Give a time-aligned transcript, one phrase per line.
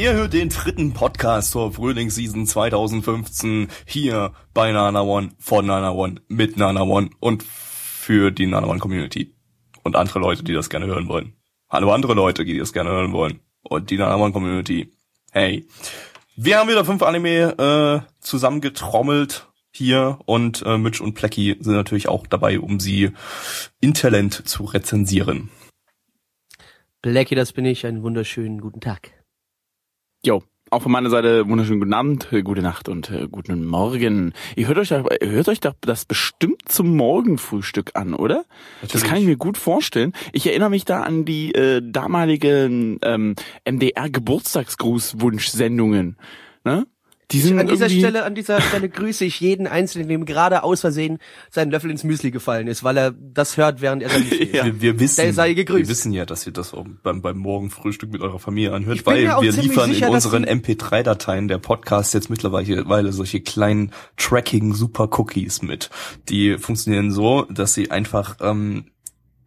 [0.00, 6.22] Ihr hört den dritten Podcast zur Frühlingsseason 2015 hier bei Nana One, von Nana One,
[6.26, 9.34] mit Nana One und für die Nana One Community.
[9.82, 11.34] Und andere Leute, die das gerne hören wollen.
[11.68, 13.40] Hallo andere Leute, die das gerne hören wollen.
[13.60, 14.90] Und die Nana One Community.
[15.32, 15.66] Hey.
[16.34, 22.08] Wir haben wieder fünf Anime äh, zusammengetrommelt hier und äh, Mitch und Plecky sind natürlich
[22.08, 23.10] auch dabei, um sie
[23.82, 25.50] in Talent zu rezensieren.
[27.02, 27.84] Blackie, das bin ich.
[27.84, 29.19] Einen wunderschönen guten Tag.
[30.22, 34.34] Jo, auch von meiner Seite wunderschönen guten Abend, äh, gute Nacht und äh, guten Morgen.
[34.54, 38.44] Ihr hört euch, da, hört euch doch das bestimmt zum Morgenfrühstück an, oder?
[38.92, 40.12] Das kann ich mir gut vorstellen.
[40.32, 46.18] Ich erinnere mich da an die äh, damaligen ähm, MDR-Geburtstagsgrußwunsch-Sendungen.
[46.64, 46.86] Ne?
[47.32, 50.80] Die sind An dieser Stelle, an dieser Stelle grüße ich jeden Einzelnen, dem gerade aus
[50.80, 51.18] Versehen
[51.50, 54.52] sein Löffel ins Müsli gefallen ist, weil er das hört, während er sein Müsli isst.
[54.64, 55.80] Wir, wir wissen, Der sei gegrüßt.
[55.82, 59.06] wir wissen ja, dass ihr das auch beim, beim Morgenfrühstück mit eurer Familie anhört, Ich
[59.06, 63.92] weil auch wir liefern sicher, in unseren die- MP3-Dateien der Podcast jetzt mittlerweile solche kleinen
[64.16, 65.90] Tracking Super Cookies mit.
[66.28, 68.86] Die funktionieren so, dass sie einfach ähm,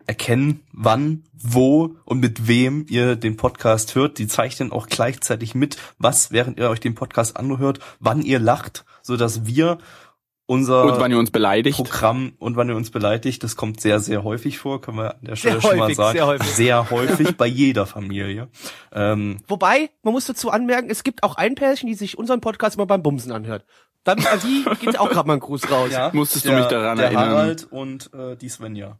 [0.08, 4.18] erkennen, wann, wo und mit wem ihr den Podcast hört.
[4.18, 8.86] Die zeichnen auch gleichzeitig mit, was während ihr euch den Podcast anhört, wann ihr lacht,
[9.02, 9.78] so dass wir
[10.46, 11.78] unser und wann ihr uns beleidigt.
[11.78, 15.22] Programm und wann ihr uns beleidigt, das kommt sehr, sehr häufig vor, können wir an
[15.22, 16.18] der Stelle Sehr schon mal häufig, sagen.
[16.18, 16.48] sehr häufig.
[16.48, 18.50] Sehr häufig bei jeder Familie.
[18.92, 22.76] Ähm, Wobei, man muss dazu anmerken, es gibt auch ein Pärchen, die sich unseren Podcast
[22.76, 23.66] immer beim Bumsen anhört.
[24.04, 25.92] Dann an die geht auch gerade mal ein Gruß raus.
[26.12, 27.30] Musstest du der, mich daran der erinnern.
[27.30, 29.00] Harald und äh, die Svenja.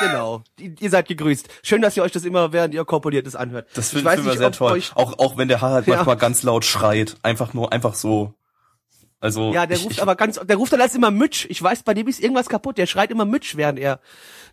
[0.00, 0.42] Genau.
[0.58, 1.48] Ihr seid gegrüßt.
[1.62, 3.68] Schön, dass ihr euch das immer während ihr korpuliertes anhört.
[3.74, 4.80] Das Ich finden wir nicht, sehr toll.
[4.94, 5.96] Auch, auch wenn der Harald Ja.
[5.96, 7.16] manchmal ganz laut schreit.
[7.22, 8.34] Einfach nur, einfach so.
[9.20, 11.46] Also, Ja, der ich, ruft ich, aber ganz, der ruft dann als immer Mitch.
[11.50, 12.78] Ich weiß, bei dem ist irgendwas kaputt.
[12.78, 13.98] Der schreit immer Mitch, während er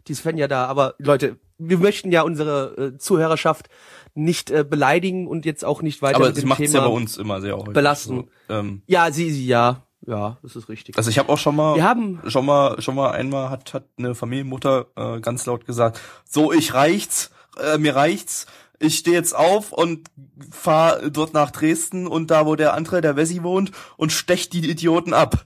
[0.08, 0.66] die Svenja da.
[0.66, 3.70] Aber Leute, wir möchten ja unsere äh, Zuhörerschaft
[4.16, 6.84] nicht äh, beleidigen und jetzt auch nicht weiter aber mit sie dem macht es Thema
[6.84, 7.74] ja bei uns immer sehr häufig.
[7.74, 8.28] belasten.
[8.48, 10.98] So, ähm, Ja, sie, sie, ja, ja, das ist richtig.
[10.98, 13.86] Also ich habe auch schon mal, Wir haben- schon mal, schon mal einmal hat hat
[13.98, 16.00] eine Familienmutter äh, ganz laut gesagt:
[16.30, 18.46] So, ich reicht's, äh, mir reicht's.
[18.80, 20.10] Ich stehe jetzt auf und
[20.52, 24.70] fahr dort nach Dresden und da, wo der andere, der Wessi wohnt, und stech die
[24.70, 25.46] Idioten ab.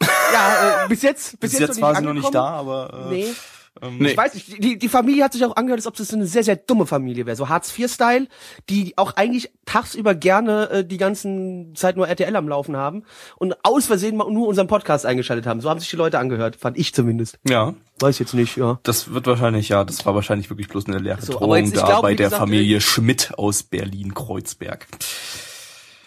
[0.00, 3.14] ja, äh, bis jetzt, bis, Bis jetzt, noch war sie noch nicht da, aber äh,
[3.14, 3.34] Nee.
[3.82, 4.10] Ähm, Nee.
[4.10, 6.44] Ich weiß nicht, die, die Familie hat sich auch angehört, als ob das eine sehr,
[6.44, 7.36] sehr dumme Familie wäre.
[7.36, 8.28] So Hartz-IV-Style,
[8.68, 13.04] die auch eigentlich tagsüber gerne äh, die ganzen Zeit nur RTL am Laufen haben
[13.36, 15.60] und aus Versehen mal nur unseren Podcast eingeschaltet haben.
[15.60, 17.38] So haben sich die Leute angehört, fand ich zumindest.
[17.48, 18.78] ja, Weiß jetzt nicht, ja.
[18.84, 21.84] das wird wahrscheinlich, ja, das war wahrscheinlich wirklich bloß eine leere So, Drohung jetzt, da
[21.84, 24.86] glaube, bei der gesagt, Familie Schmidt aus Berlin-Kreuzberg.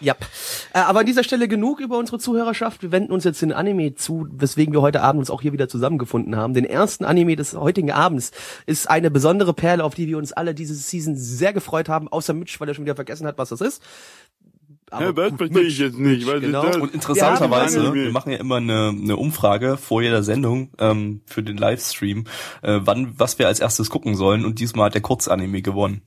[0.02, 0.14] Ja.
[0.74, 2.82] Äh, aber an dieser Stelle genug über unsere Zuhörerschaft.
[2.82, 5.68] Wir wenden uns jetzt den Anime zu, weswegen wir heute Abend uns auch hier wieder
[5.68, 6.54] zusammengefunden haben.
[6.54, 8.32] Den ersten Anime des heutigen Abends
[8.66, 12.34] ist eine besondere Perle, auf die wir uns alle diese Season sehr gefreut haben, außer
[12.34, 13.82] Mitch, weil er schon wieder vergessen hat, was das ist.
[14.90, 16.26] Aber Ja, gut, verstehe ich jetzt nicht.
[16.26, 16.64] Was Genau.
[16.66, 16.76] das?
[16.76, 21.22] Und interessanterweise, Wir haben- wir machen ja immer eine, eine Umfrage vor jeder Sendung ähm,
[21.26, 22.24] für den Livestream,
[22.60, 24.44] äh, wann was wir als erstes gucken sollen.
[24.44, 26.02] Und diesmal hat der Kurzanime gewonnen.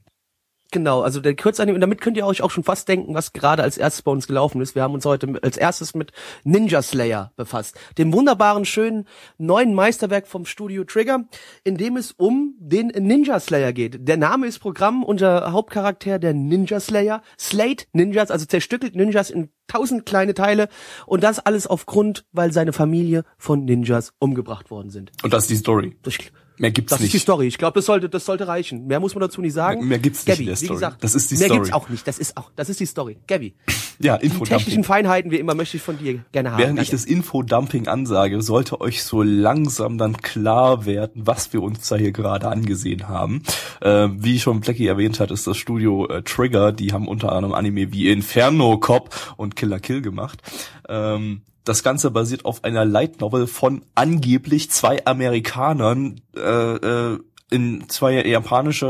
[0.75, 3.63] Genau, also der Kurzanime, und damit könnt ihr euch auch schon fast denken, was gerade
[3.63, 4.75] als erstes bei uns gelaufen ist.
[4.75, 6.11] Wir haben uns heute als erstes mit
[6.43, 7.79] Ninja Slayer befasst.
[7.97, 11.29] Dem wunderbaren, schönen neuen Meisterwerk vom Studio Trigger,
[11.63, 14.05] in dem es um den Ninja Slayer geht.
[14.05, 19.47] Der Name ist Programm, unser Hauptcharakter der Ninja Slayer, Slate Ninjas, also zerstückelt Ninjas in
[19.67, 20.67] tausend kleine Teile
[21.05, 25.13] und das alles aufgrund, weil seine Familie von Ninjas umgebracht worden sind.
[25.23, 25.95] Und das ist die Story.
[26.03, 26.17] Das,
[26.57, 27.07] Mehr gibt's das nicht.
[27.09, 27.47] ist die Story.
[27.47, 28.87] Ich glaube, das sollte, das sollte reichen.
[28.87, 29.79] Mehr muss man dazu nicht sagen.
[29.81, 30.77] Mehr- mehr gibt's nicht Gabby, in der Wie Story.
[30.77, 31.59] gesagt, Das ist die mehr Story.
[31.59, 32.07] gibt's auch nicht.
[32.07, 33.17] Das ist auch, das ist die Story.
[33.27, 33.53] Gabby,
[33.99, 34.83] Ja, die technischen Infodumping.
[34.83, 36.59] Feinheiten wie immer möchte ich von dir gerne haben.
[36.59, 41.87] Während ich das Infodumping ansage, sollte euch so langsam dann klar werden, was wir uns
[41.87, 43.43] da hier gerade angesehen haben.
[43.81, 46.71] Äh, wie schon Blackie erwähnt hat, ist das Studio äh, Trigger.
[46.71, 50.41] Die haben unter anderem Anime wie Inferno Cop und Killer Kill gemacht.
[50.89, 56.21] Ähm, das Ganze basiert auf einer Light Novel von angeblich zwei Amerikanern.
[56.35, 57.19] Äh, äh,
[57.51, 58.87] in zwei japanische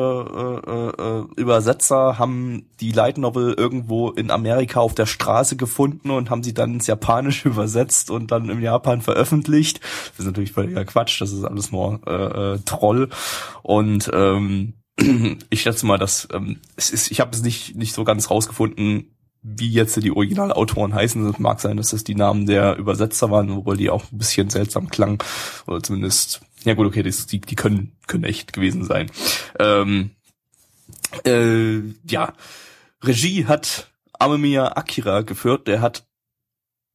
[0.66, 6.30] äh, äh, Übersetzer haben die Light Novel irgendwo in Amerika auf der Straße gefunden und
[6.30, 9.82] haben sie dann ins Japanische übersetzt und dann in Japan veröffentlicht.
[10.12, 13.10] Das ist natürlich völliger Quatsch, das ist alles nur äh, äh, Troll.
[13.62, 14.74] Und ähm,
[15.50, 19.15] ich schätze mal, dass ähm, es ist, ich habe es nicht nicht so ganz rausgefunden,
[19.48, 21.28] wie jetzt die Originalautoren heißen.
[21.28, 24.50] Es mag sein, dass das die Namen der Übersetzer waren, wobei die auch ein bisschen
[24.50, 25.20] seltsam klangen.
[25.68, 29.12] Oder zumindest, ja gut, okay, die, die können, können echt gewesen sein.
[29.60, 30.12] Ähm,
[31.26, 32.34] äh, ja,
[33.04, 35.68] Regie hat Amemiya Akira geführt.
[35.68, 36.06] Der hat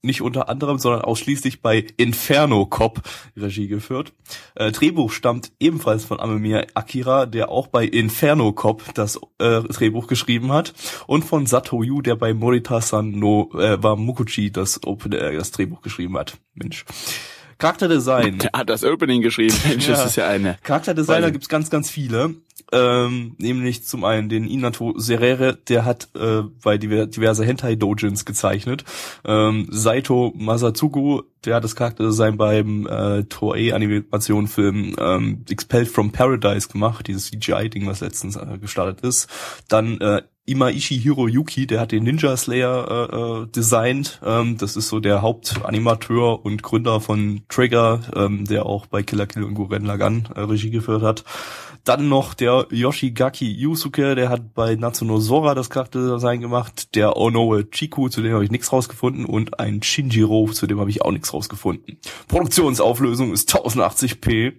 [0.03, 3.03] nicht unter anderem, sondern ausschließlich bei Inferno Cop
[3.37, 4.13] Regie geführt.
[4.55, 10.07] Äh, Drehbuch stammt ebenfalls von Amemiya Akira, der auch bei Inferno Cop das äh, Drehbuch
[10.07, 10.73] geschrieben hat
[11.07, 16.17] und von Sato Yu, der bei Morita-san no äh, Wamukuchi das, äh, das Drehbuch geschrieben
[16.17, 16.39] hat.
[16.55, 16.85] Mensch.
[17.59, 18.39] Charakterdesign.
[18.39, 19.55] Der hat das Opening geschrieben.
[19.69, 19.93] Mensch, Ja.
[19.95, 20.57] das ist ja eine.
[20.63, 21.33] Charakterdesigner Wahnsinn.
[21.33, 22.35] gibt's ganz, ganz viele.
[22.73, 28.85] Ähm, nämlich zum einen den Inato Serere, der hat äh, bei diver diverse Hentai-Dojins gezeichnet.
[29.25, 37.07] Ähm, Saito Masatsugu, der hat das Charakterdesign beim äh, Toei-Animationsfilm ähm, Expelled from Paradise gemacht,
[37.09, 39.29] dieses CGI-Ding, was letztens äh, gestartet ist.
[39.69, 44.21] Dann äh, Imaishi Hiroyuki, der hat den Ninja Slayer äh, äh, designt.
[44.25, 49.27] Ähm, das ist so der Hauptanimateur und Gründer von Trigger, ähm, der auch bei Killer
[49.27, 51.25] Kill und Gurren Lagann äh, Regie geführt hat.
[51.85, 56.95] Dann noch der Yoshigaki Yusuke, der hat bei Natsuno Sora das Charakterdesign gemacht.
[56.97, 59.25] Der Onoe Chiku, zu dem habe ich nichts rausgefunden.
[59.25, 61.99] Und ein Shinjiro, zu dem habe ich auch nichts rausgefunden.
[62.29, 64.55] Produktionsauflösung ist 1080p.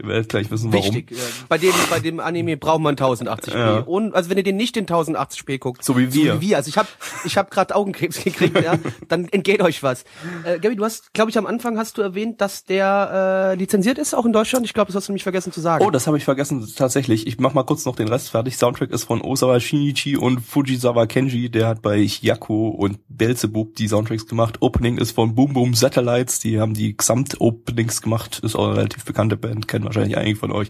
[0.00, 0.94] Ihr werdet gleich wissen, warum.
[0.94, 1.10] Wichtig.
[1.10, 1.24] Ja.
[1.48, 3.58] Bei dem, bei dem Anime braucht man 1080p.
[3.58, 3.78] Ja.
[3.80, 5.84] Und, also wenn ihr den nicht in 1080p guckt.
[5.84, 6.34] So wie wir.
[6.34, 6.56] So wie wir.
[6.56, 6.88] Also ich habe
[7.24, 8.78] ich hab gerade Augenkrebs gekriegt, ja.
[9.08, 10.04] Dann entgeht euch was.
[10.44, 13.98] Äh, Gabi, du hast, glaube ich, am Anfang hast du erwähnt, dass der äh, lizenziert
[13.98, 14.64] ist, auch in Deutschland.
[14.66, 15.84] Ich glaube, das hast du nämlich vergessen zu sagen.
[15.84, 17.26] Oh, das habe ich vergessen tatsächlich.
[17.26, 18.56] Ich mach mal kurz noch den Rest fertig.
[18.56, 21.50] Soundtrack ist von Osawa Shinichi und Fujisawa Kenji.
[21.50, 24.58] Der hat bei Hyaku und Belzebub die Soundtracks gemacht.
[24.60, 26.38] Opening ist von Boom Boom Satellites.
[26.40, 28.40] Die haben die Gesamt-Openings gemacht.
[28.40, 29.66] Ist auch eine relativ bekannte Band.
[29.66, 30.68] Kennen wahrscheinlich einige von euch.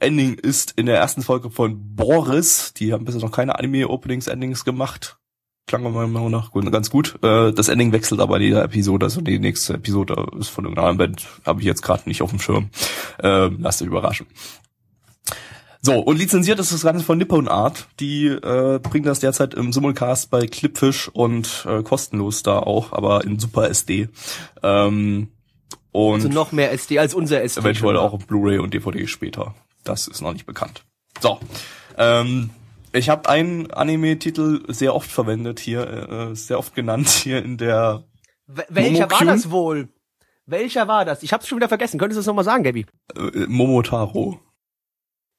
[0.00, 2.74] Ending ist in der ersten Folge von Boris.
[2.74, 5.18] Die haben bisher noch keine Anime-Openings, Endings gemacht.
[5.66, 7.16] Klang meiner Meinung nach ganz gut.
[7.22, 9.06] Äh, Das Ending wechselt aber in jeder Episode.
[9.06, 11.26] Also die nächste Episode ist von irgendeiner anderen Band.
[11.44, 12.70] Habe ich jetzt gerade nicht auf dem Schirm.
[13.22, 14.26] Ähm, lasst euch überraschen.
[15.82, 17.86] So, und lizenziert ist das Ganze von Nippon Art.
[18.00, 23.24] Die äh, bringen das derzeit im Simulcast bei Clipfish und äh, kostenlos da auch, aber
[23.24, 24.08] in Super SD.
[24.62, 25.28] Ähm,
[25.96, 27.60] und also noch mehr SD als unser SD.
[27.60, 29.54] eventuell auch auf Blu-ray und DVD später.
[29.84, 30.84] Das ist noch nicht bekannt.
[31.20, 31.38] So,
[31.96, 32.50] ähm,
[32.92, 35.86] ich habe einen Anime-Titel sehr oft verwendet hier,
[36.30, 38.04] äh, sehr oft genannt hier in der
[38.48, 39.88] Wel- Welcher war das wohl?
[40.46, 41.22] Welcher war das?
[41.24, 41.98] Ich hab's schon wieder vergessen.
[41.98, 42.86] Könntest du das nochmal sagen, Gabi?
[43.16, 44.38] äh, Momotaro.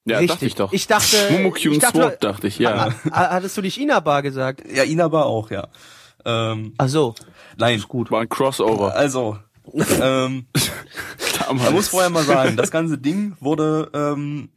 [0.06, 0.30] Ja, Richtig.
[0.32, 0.74] dachte ich doch.
[0.74, 2.94] Ich dachte, Momokyun ich dachte, Sword, dachte ich, ja.
[3.12, 4.64] Ha- Hattest du nicht Inaba gesagt?
[4.70, 5.68] Ja, Inaba auch, ja.
[6.26, 7.16] Ähm, Ach so.
[7.58, 8.12] nein, gut.
[8.12, 8.96] War ein Crossover.
[8.96, 9.38] also
[10.02, 10.46] ähm.
[11.54, 14.50] Man muss vorher mal sagen, das ganze Ding wurde ähm,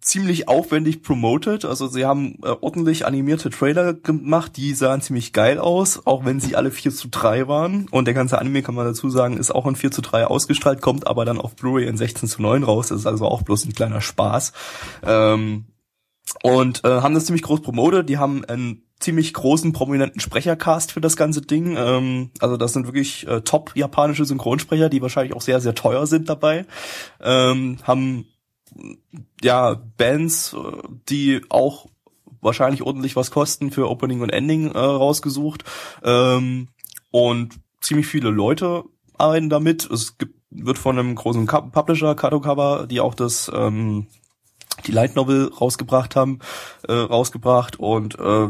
[0.00, 1.64] ziemlich aufwendig promoted.
[1.64, 6.40] Also sie haben äh, ordentlich animierte Trailer gemacht, die sahen ziemlich geil aus, auch wenn
[6.40, 7.88] sie alle 4 zu 3 waren.
[7.90, 10.80] Und der ganze Anime, kann man dazu sagen, ist auch in 4 zu 3 ausgestrahlt,
[10.80, 12.88] kommt aber dann auf Blu-ray in 16 zu 9 raus.
[12.88, 14.52] Das ist also auch bloß ein kleiner Spaß.
[15.04, 15.66] Ähm,
[16.42, 18.08] und äh, haben das ziemlich groß promotet.
[18.08, 21.76] Die haben einen ziemlich großen prominenten Sprechercast für das ganze Ding.
[21.76, 26.06] Ähm, also das sind wirklich äh, top japanische Synchronsprecher, die wahrscheinlich auch sehr sehr teuer
[26.06, 26.66] sind dabei.
[27.20, 28.26] Ähm, haben
[29.42, 31.86] ja Bands, äh, die auch
[32.40, 35.64] wahrscheinlich ordentlich was kosten für Opening und Ending äh, rausgesucht
[36.02, 36.68] ähm,
[37.10, 38.84] und ziemlich viele Leute
[39.16, 39.88] arbeiten damit.
[39.90, 44.06] Es gibt, wird von einem großen Ka- Publisher Kadokawa, die auch das ähm,
[44.86, 46.40] die Light Novel rausgebracht haben,
[46.88, 48.48] äh, rausgebracht und äh,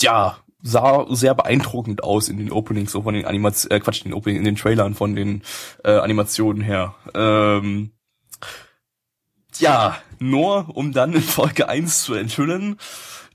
[0.00, 4.10] ja, sah sehr beeindruckend aus in den Openings, so von den Animationen, äh, Quatsch, in
[4.10, 5.42] den Opening, in den Trailern von den
[5.84, 6.94] äh, Animationen her.
[7.14, 7.90] Ähm,
[9.58, 12.78] ja, nur um dann in Folge 1 zu enthüllen,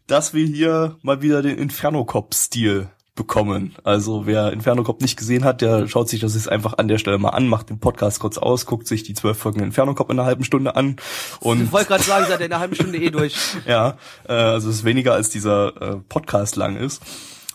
[0.08, 2.90] dass wir hier mal wieder den Inferno Cop-Stil
[3.20, 3.76] bekommen.
[3.84, 6.98] Also wer Inferno Cop nicht gesehen hat, der schaut sich das jetzt einfach an der
[6.98, 10.10] Stelle mal an, macht den Podcast kurz aus, guckt sich die zwölf Folgen Inferno Cop
[10.10, 10.96] in einer halben Stunde an
[11.42, 13.36] und Ich wollte gerade sagen, seid ihr in einer halben Stunde eh durch.
[13.68, 17.04] ja, äh, also es ist weniger als dieser äh, Podcast lang ist.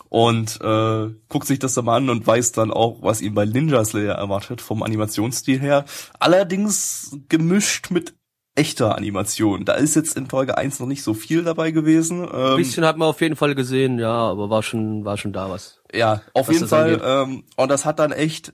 [0.09, 3.43] Und äh, guckt sich das dann mal an und weiß dann auch, was ihn bei
[3.43, 5.83] Ninja Slayer erwartet, vom Animationsstil her.
[6.19, 8.13] Allerdings gemischt mit
[8.55, 9.65] echter Animation.
[9.65, 12.27] Da ist jetzt in Folge 1 noch nicht so viel dabei gewesen.
[12.27, 15.33] Ein Ähm, bisschen hat man auf jeden Fall gesehen, ja, aber war schon, war schon
[15.33, 15.81] da was.
[15.93, 17.01] ja, auf was jeden Fall.
[17.03, 18.53] Ähm, und das hat dann echt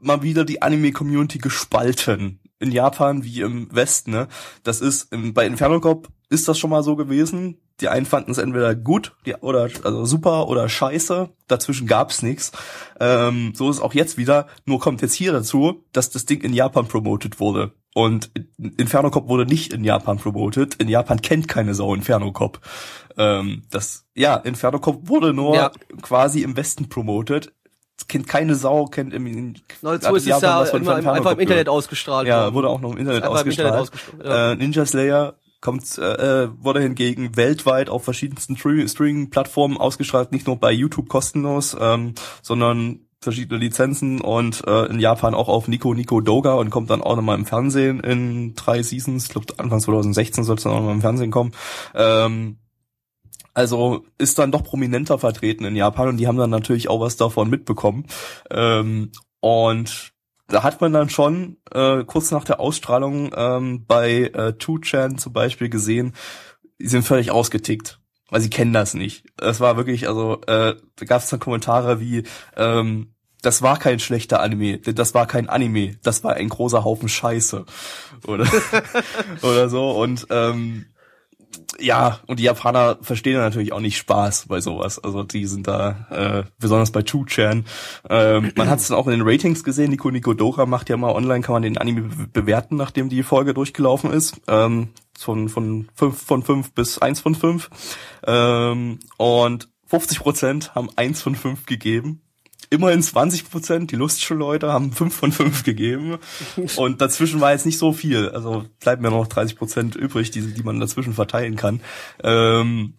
[0.00, 2.40] mal wieder die Anime-Community gespalten.
[2.60, 4.26] In Japan wie im Westen, ne?
[4.64, 7.58] Das ist, im, bei Inferno Cop ist das schon mal so gewesen.
[7.80, 11.28] Die einen fanden es entweder gut, die, oder, also super oder scheiße.
[11.46, 12.50] Dazwischen gab's nichts.
[12.98, 14.48] Ähm, so ist es auch jetzt wieder.
[14.64, 17.72] Nur kommt jetzt hier dazu, dass das Ding in Japan promoted wurde.
[17.94, 18.30] Und
[18.76, 20.74] Inferno Cop wurde nicht in Japan promoted.
[20.76, 22.60] In Japan kennt keine Sau Inferno Cop.
[23.16, 25.72] Ähm, das, ja, Inferno Cop wurde nur Ja.
[26.02, 27.52] quasi im Westen promoted.
[28.06, 30.96] Kennt keine Sau, kennt im, Noch dazu hat ist es Japan ja was von immer,
[30.98, 31.76] Inferno einfach im Cop Internet gehört.
[31.76, 33.68] ausgestrahlt Ja, wurde auch noch im Internet Einfach im ausgestrahlt.
[33.68, 34.52] Internet ausgestrahlt, ja.
[34.52, 40.46] äh, Ninja Slayer kommt, äh, äh, wurde hingegen weltweit auf verschiedensten Stream- Streaming-Plattformen ausgestrahlt, nicht
[40.46, 45.92] nur bei YouTube kostenlos, ähm, sondern verschiedene Lizenzen und äh, in Japan auch auf Nico
[45.94, 49.24] Nico Doga und kommt dann auch nochmal im Fernsehen in drei Seasons.
[49.24, 51.52] Ich glaube Anfang 2016 soll es dann auch nochmal im Fernsehen kommen.
[51.94, 52.58] Ähm,
[53.54, 57.16] also ist dann doch prominenter vertreten in Japan und die haben dann natürlich auch was
[57.16, 58.06] davon mitbekommen.
[58.50, 59.10] Ähm,
[59.40, 60.12] und
[60.46, 65.32] da hat man dann schon äh, kurz nach der Ausstrahlung ähm, bei äh, 2chan zum
[65.32, 66.14] Beispiel gesehen,
[66.80, 69.24] die sind völlig ausgetickt, weil sie kennen das nicht.
[69.36, 72.24] Das war wirklich, also äh, da gab es dann Kommentare wie,
[72.56, 77.08] ähm, das war kein schlechter Anime, das war kein Anime, das war ein großer Haufen
[77.08, 77.64] Scheiße.
[78.26, 78.46] Oder,
[79.42, 79.90] oder so.
[79.90, 80.86] Und ähm,
[81.80, 85.02] ja, und die Japaner verstehen natürlich auch nicht Spaß bei sowas.
[85.02, 87.64] Also die sind da, äh, besonders bei 2chan.
[88.10, 90.96] Ähm, man hat es dann auch in den Ratings gesehen, Nico Nico Dora macht ja
[90.96, 94.40] mal online, kann man den Anime be bewerten, nachdem die Folge durchgelaufen ist.
[94.48, 94.88] Ähm,
[95.24, 97.70] von, von 5 von 5 bis 1 von 5.
[98.26, 102.22] Ähm, und 50 Prozent haben 1 von 5 gegeben.
[102.70, 106.18] Immerhin 20 Prozent, die lustischen Leute haben 5 von 5 gegeben.
[106.76, 108.28] Und dazwischen war jetzt nicht so viel.
[108.28, 111.80] Also bleiben mir noch 30 Prozent übrig, die, die man dazwischen verteilen kann.
[112.22, 112.98] Ähm,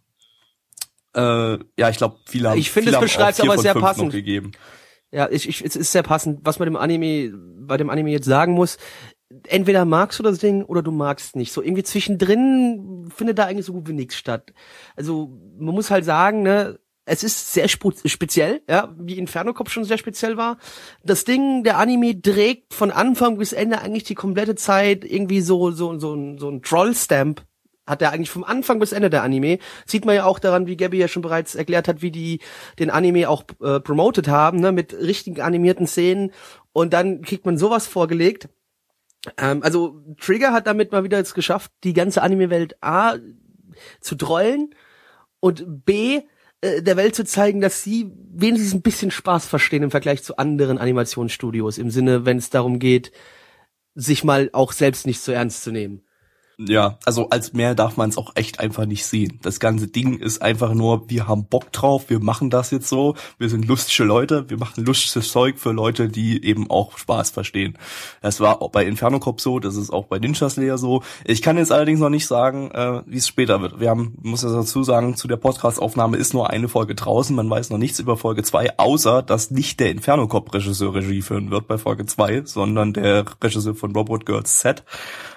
[1.14, 4.12] äh, ja, ich glaube, viele haben Ich finde, es vier aber sehr fünf passend.
[4.12, 4.54] gegeben.
[5.12, 6.40] Ja, ich, ich, es ist sehr passend.
[6.44, 8.78] Was man dem Anime, bei dem Anime jetzt sagen muss,
[9.48, 11.52] entweder magst du das Ding oder du magst nicht.
[11.52, 14.54] So irgendwie zwischendrin findet da eigentlich so gut wie nichts statt.
[14.96, 19.84] Also man muss halt sagen, ne, es ist sehr speziell, ja, wie Inferno Cop schon
[19.84, 20.58] sehr speziell war.
[21.04, 25.72] Das Ding, der Anime trägt von Anfang bis Ende eigentlich die komplette Zeit irgendwie so
[25.72, 27.44] so so ein so ein Troll-Stamp
[27.88, 29.58] hat er eigentlich vom Anfang bis Ende der Anime.
[29.88, 32.40] Sieht man ja auch daran, wie Gabby ja schon bereits erklärt hat, wie die
[32.78, 36.32] den Anime auch äh, promoted haben, ne, mit richtigen animierten Szenen.
[36.72, 38.48] Und dann kriegt man sowas vorgelegt.
[39.38, 43.16] Ähm, also Trigger hat damit mal wieder jetzt geschafft, die ganze Anime-Welt A
[44.02, 44.76] zu trollen
[45.40, 46.22] und B
[46.62, 50.38] äh, der Welt zu zeigen, dass sie wenigstens ein bisschen Spaß verstehen im Vergleich zu
[50.38, 51.78] anderen Animationsstudios.
[51.78, 53.12] Im Sinne, wenn es darum geht,
[53.96, 56.04] sich mal auch selbst nicht so ernst zu nehmen.
[56.62, 59.40] Ja, also als mehr darf man es auch echt einfach nicht sehen.
[59.42, 63.16] Das ganze Ding ist einfach nur, wir haben Bock drauf, wir machen das jetzt so,
[63.38, 67.78] wir sind lustige Leute, wir machen lustiges Zeug für Leute, die eben auch Spaß verstehen.
[68.22, 71.02] Das war auch bei Inferno Cop so, das ist auch bei Ninja Slayer so.
[71.24, 73.80] Ich kann jetzt allerdings noch nicht sagen, äh, wie es später wird.
[73.80, 77.50] Wir haben, muss das dazu sagen, zu der Podcast-Aufnahme ist nur eine Folge draußen, man
[77.50, 81.52] weiß noch nichts über Folge 2, außer dass nicht der Inferno Cop Regisseur Regie führen
[81.52, 84.84] wird bei Folge 2, sondern der Regisseur von Robot Girls Set.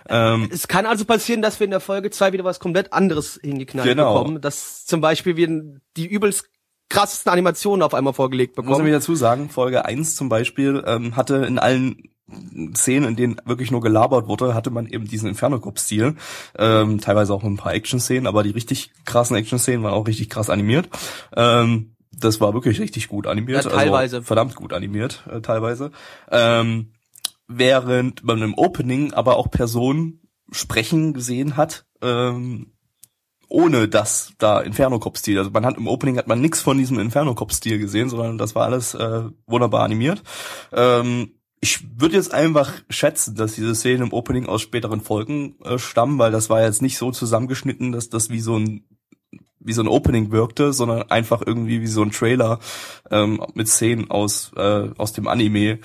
[0.09, 3.39] Ähm, Es kann also passieren, dass wir in der Folge 2 wieder was komplett anderes
[3.43, 4.15] hingeknallt Genau.
[4.15, 4.41] bekommen.
[4.41, 5.49] Dass zum Beispiel wir
[5.97, 6.47] die übelst
[6.89, 8.87] krassesten Animationen auf einmal vorgelegt Muss bekommen.
[8.87, 11.97] ich dazu sagen, Folge 1 zum Beispiel ähm, hatte in allen
[12.75, 16.17] Szenen, in denen wirklich nur gelabert wurde, hatte man eben diesen Inferno-Cop-Stil.
[16.59, 20.49] Ähm, teilweise auch ein paar Action-Szenen, aber die richtig krassen Action-Szenen waren auch richtig krass
[20.49, 20.89] animiert.
[21.37, 23.65] Ähm, das war wirklich richtig gut animiert.
[23.65, 24.17] Ja, teilweise.
[24.17, 25.91] Also verdammt gut animiert, äh, teilweise.
[26.31, 26.93] Ähm,
[27.49, 30.21] während man im Opening aber auch Personen
[30.51, 32.73] sprechen gesehen hat, ähm,
[33.49, 37.79] ohne dass da Inferno-Cop-Stil, also man hat im Opening hat man nichts von diesem Inferno-Cop-Stil
[37.79, 40.23] gesehen, sondern das war alles äh, wunderbar animiert.
[40.73, 45.79] Ähm, ich würde jetzt einfach schätzen, dass diese Szenen im Opening aus späteren Folgen äh,
[45.79, 48.85] stammen, weil das war jetzt nicht so zusammengeschnitten, dass das wie so ein
[49.65, 52.59] wie so ein Opening wirkte, sondern einfach irgendwie wie so ein Trailer
[53.13, 55.79] ähm, mit Szenen aus äh, aus dem Anime.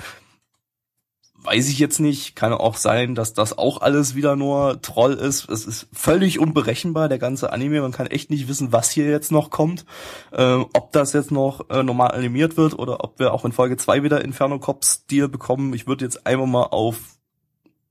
[1.44, 2.36] Weiß ich jetzt nicht.
[2.36, 5.48] Kann auch sein, dass das auch alles wieder nur Troll ist.
[5.50, 7.82] Es ist völlig unberechenbar, der ganze Anime.
[7.82, 9.86] Man kann echt nicht wissen, was hier jetzt noch kommt.
[10.34, 13.78] Ähm, ob das jetzt noch äh, normal animiert wird oder ob wir auch in Folge
[13.78, 15.74] 2 wieder Inferno Cop-Stil bekommen.
[15.74, 16.98] Ich würde jetzt einfach mal auf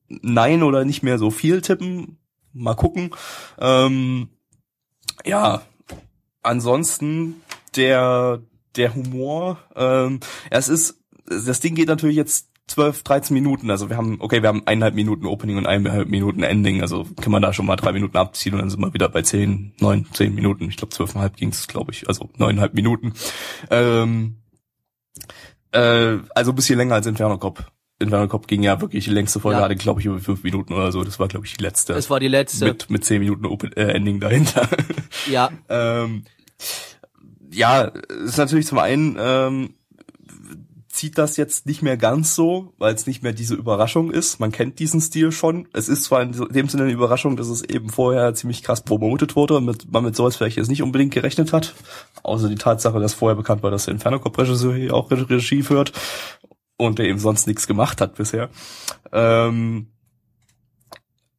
[0.09, 2.19] Nein oder nicht mehr so viel tippen.
[2.53, 3.11] Mal gucken.
[3.59, 4.29] Ähm,
[5.25, 5.63] ja,
[6.43, 7.43] ansonsten
[7.77, 8.43] der
[8.77, 9.59] der Humor.
[9.75, 13.71] Ähm, es ist das Ding geht natürlich jetzt 12, 13 Minuten.
[13.71, 16.83] Also wir haben, okay, wir haben eineinhalb Minuten Opening und eineinhalb Minuten Ending.
[16.83, 19.23] Also kann man da schon mal drei Minuten abziehen und dann sind wir wieder bei
[19.23, 20.69] zehn, neun, zehn Minuten.
[20.69, 22.09] Ich glaube zwölfeinhalb ging es, glaube ich.
[22.09, 23.15] Also neuneinhalb Minuten.
[23.71, 24.37] Ähm,
[25.73, 27.71] äh, also ein bisschen länger als Inferno Cop.
[27.99, 29.65] Inferno Cop ging ja wirklich die längste Folge, Ja.
[29.65, 31.05] hatte glaube ich über fünf Minuten oder so.
[31.05, 31.95] Das war glaube ich die letzte.
[31.95, 32.67] Das war die letzte.
[32.67, 34.69] mit mit zehn Minuten Open, äh, Ending dahinter.
[35.31, 36.25] ja, ähm,
[37.53, 39.75] ja, ist natürlich zum einen ähm,
[40.97, 44.41] zieht das jetzt nicht mehr ganz so, weil es nicht mehr diese Überraschung ist.
[44.41, 45.69] Man kennt diesen Stil schon.
[45.75, 49.37] Es ist zwar in dem Sinne eine Überraschung, dass es eben vorher ziemlich krass promotet
[49.37, 51.75] wurde und mit, man mit sowas vielleicht jetzt nicht unbedingt gerechnet hat.
[52.23, 55.63] Außer die Tatsache, dass vorher bekannt war, dass der Inferno Cop Regisseur hier auch Regie
[55.63, 55.93] führt
[56.79, 58.49] und der eben sonst nichts gemacht hat bisher.
[59.13, 59.89] Ähm,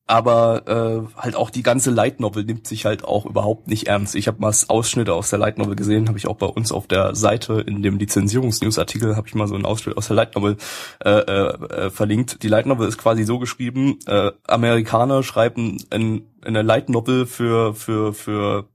[0.07, 4.15] aber äh, halt auch die ganze Light Novel nimmt sich halt auch überhaupt nicht ernst.
[4.15, 6.87] Ich habe mal Ausschnitte aus der Light Novel gesehen, habe ich auch bei uns auf
[6.87, 10.55] der Seite in dem Lizenzierungsnewsartikel habe ich mal so einen Ausschnitt aus der Light Novel
[11.03, 12.41] äh, äh, verlinkt.
[12.41, 17.25] Die Light Novel ist quasi so geschrieben: äh, Amerikaner schreiben in, in eine Light Novel
[17.25, 18.69] für für für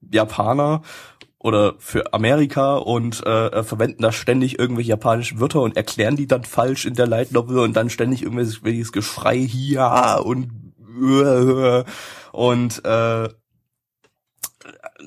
[0.00, 0.82] Japaner
[1.46, 6.42] oder für Amerika und äh, verwenden da ständig irgendwelche japanischen Wörter und erklären die dann
[6.42, 10.50] falsch in der Light Novel und dann ständig irgendwelches Geschrei hier und
[11.00, 11.84] äh,
[12.32, 13.28] und äh,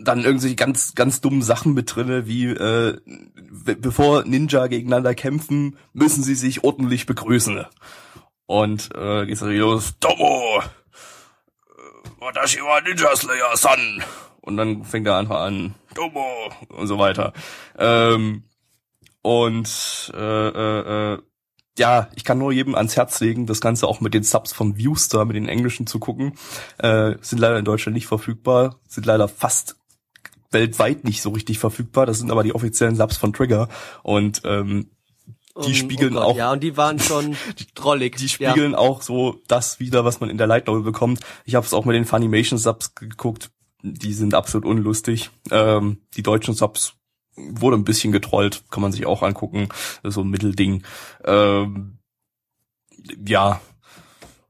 [0.01, 2.97] dann irgendwie ganz ganz dummen Sachen mit drinne wie äh,
[3.65, 7.65] bevor Ninja gegeneinander kämpfen müssen sie sich ordentlich begrüßen.
[8.45, 9.95] Und äh, geht's dann los.
[9.99, 10.63] Tomo
[12.21, 14.01] Watashi wa Ninja Slayer San
[14.49, 17.33] und dann fängt er einfach an, Domo und so weiter.
[17.77, 18.43] Ähm,
[19.21, 21.19] und äh, äh, äh,
[21.77, 24.75] ja, ich kann nur jedem ans Herz legen, das Ganze auch mit den Subs von
[24.75, 26.33] Viewstar, mit den englischen zu gucken.
[26.77, 29.77] Äh, sind leider in Deutschland nicht verfügbar, sind leider fast
[30.51, 32.05] weltweit nicht so richtig verfügbar.
[32.05, 33.69] Das sind aber die offiziellen Subs von Trigger.
[34.01, 34.89] Und ähm,
[35.65, 36.37] die spiegeln oh Gott, auch.
[36.37, 37.37] Ja, und die waren schon
[37.75, 38.17] drollig.
[38.17, 38.77] Die spiegeln ja.
[38.77, 41.19] auch so das wieder, was man in der Light Novel bekommt.
[41.45, 45.29] Ich habe es auch mit den Funimation Subs geguckt die sind absolut unlustig.
[45.51, 46.93] Ähm, die deutschen Subs
[47.35, 49.69] wurde ein bisschen getrollt, kann man sich auch angucken.
[50.03, 50.83] So ein Mittelding.
[51.23, 51.99] Ähm,
[53.25, 53.61] ja.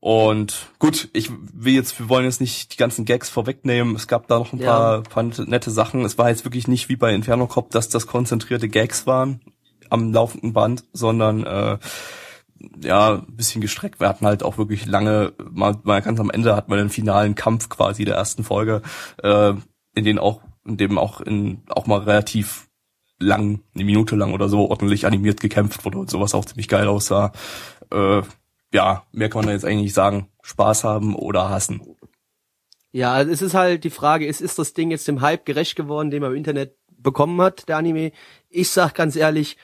[0.02, 3.96] Und gut, ich will jetzt, wir wollen jetzt nicht die ganzen Gags vorwegnehmen.
[3.96, 5.02] Es gab da noch ein ja.
[5.02, 6.06] paar, paar nette Sachen.
[6.06, 9.42] Es war jetzt wirklich nicht wie bei Inferno Cop, dass das konzentrierte Gags waren
[9.90, 11.78] am laufenden Band, sondern äh,
[12.82, 14.00] ja, ein bisschen gestreckt.
[14.00, 17.36] Wir hatten halt auch wirklich lange, mal, mal ganz am Ende hatten wir den finalen
[17.36, 18.82] Kampf quasi der ersten Folge,
[19.24, 19.54] äh,
[19.96, 22.70] in den auch, in dem auch in auch mal relativ
[23.20, 26.88] lang, eine Minute lang oder so ordentlich animiert gekämpft wurde und sowas auch ziemlich geil
[26.88, 27.32] aussah.
[27.92, 28.22] Äh,
[28.74, 30.30] ja, mehr kann man da jetzt eigentlich nicht sagen.
[30.42, 31.82] Spaß haben oder hassen.
[32.92, 35.76] Ja, also es ist halt die Frage, ist, ist das Ding jetzt dem Hype gerecht
[35.76, 38.12] geworden, den man im Internet bekommen hat, der Anime?
[38.50, 39.58] Ich sag ganz ehrlich,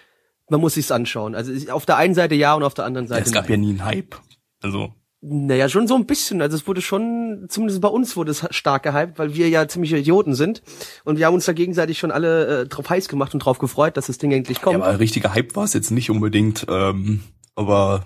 [0.49, 1.35] man muss sich's anschauen.
[1.35, 3.21] Also auf der einen Seite ja und auf der anderen Seite.
[3.21, 3.51] Ja, es gab nein.
[3.51, 4.15] ja nie einen Hype.
[4.61, 4.93] Also.
[5.21, 6.41] Naja, schon so ein bisschen.
[6.41, 9.97] Also es wurde schon, zumindest bei uns wurde es stark gehypt, weil wir ja ziemliche
[9.97, 10.61] Idioten sind.
[11.03, 13.97] Und wir haben uns da gegenseitig schon alle äh, drauf heiß gemacht und drauf gefreut,
[13.97, 14.77] dass das Ding endlich kommt.
[14.77, 16.67] Ja, aber richtiger Hype war es jetzt nicht unbedingt.
[16.69, 17.23] Ähm,
[17.55, 18.05] aber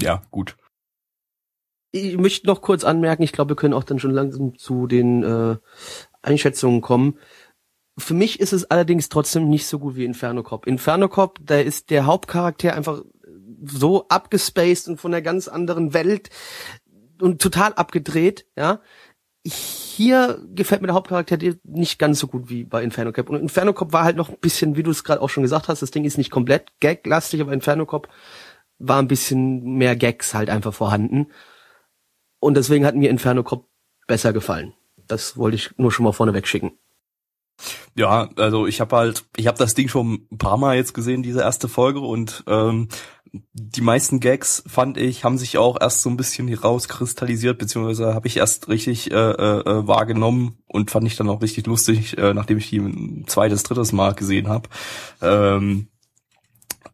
[0.00, 0.56] ja, gut.
[1.92, 5.24] Ich möchte noch kurz anmerken, ich glaube, wir können auch dann schon langsam zu den
[5.24, 5.56] äh,
[6.22, 7.18] Einschätzungen kommen.
[7.98, 10.66] Für mich ist es allerdings trotzdem nicht so gut wie Inferno Cop.
[10.66, 13.02] Inferno Cop, da ist der Hauptcharakter einfach
[13.64, 16.30] so abgespaced und von einer ganz anderen Welt
[17.20, 18.80] und total abgedreht, ja.
[19.42, 23.30] Hier gefällt mir der Hauptcharakter nicht ganz so gut wie bei Inferno Cop.
[23.30, 25.68] Und Inferno Cop war halt noch ein bisschen, wie du es gerade auch schon gesagt
[25.68, 28.08] hast, das Ding ist nicht komplett gaglastig, aber Inferno Cop
[28.78, 31.28] war ein bisschen mehr Gags halt einfach vorhanden.
[32.38, 33.66] Und deswegen hat mir Inferno Cop
[34.06, 34.74] besser gefallen.
[35.06, 36.72] Das wollte ich nur schon mal vorne wegschicken.
[37.96, 41.22] Ja, also ich habe halt, ich habe das Ding schon ein paar Mal jetzt gesehen,
[41.22, 42.88] diese erste Folge und ähm,
[43.52, 48.26] die meisten Gags fand ich haben sich auch erst so ein bisschen herauskristallisiert beziehungsweise habe
[48.26, 52.58] ich erst richtig äh, äh, wahrgenommen und fand ich dann auch richtig lustig, äh, nachdem
[52.58, 54.68] ich die ein zweites, drittes Mal gesehen habe.
[55.22, 55.88] Ähm,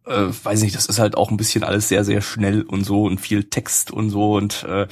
[0.04, 3.04] äh, weiß nicht, das ist halt auch ein bisschen alles sehr, sehr schnell und so
[3.04, 4.86] und viel Text und so und äh,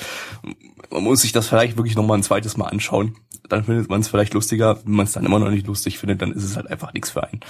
[0.90, 3.16] man muss sich das vielleicht wirklich nochmal ein zweites Mal anschauen.
[3.48, 4.84] Dann findet man es vielleicht lustiger.
[4.84, 7.10] Wenn man es dann immer noch nicht lustig findet, dann ist es halt einfach nichts
[7.10, 7.40] für einen.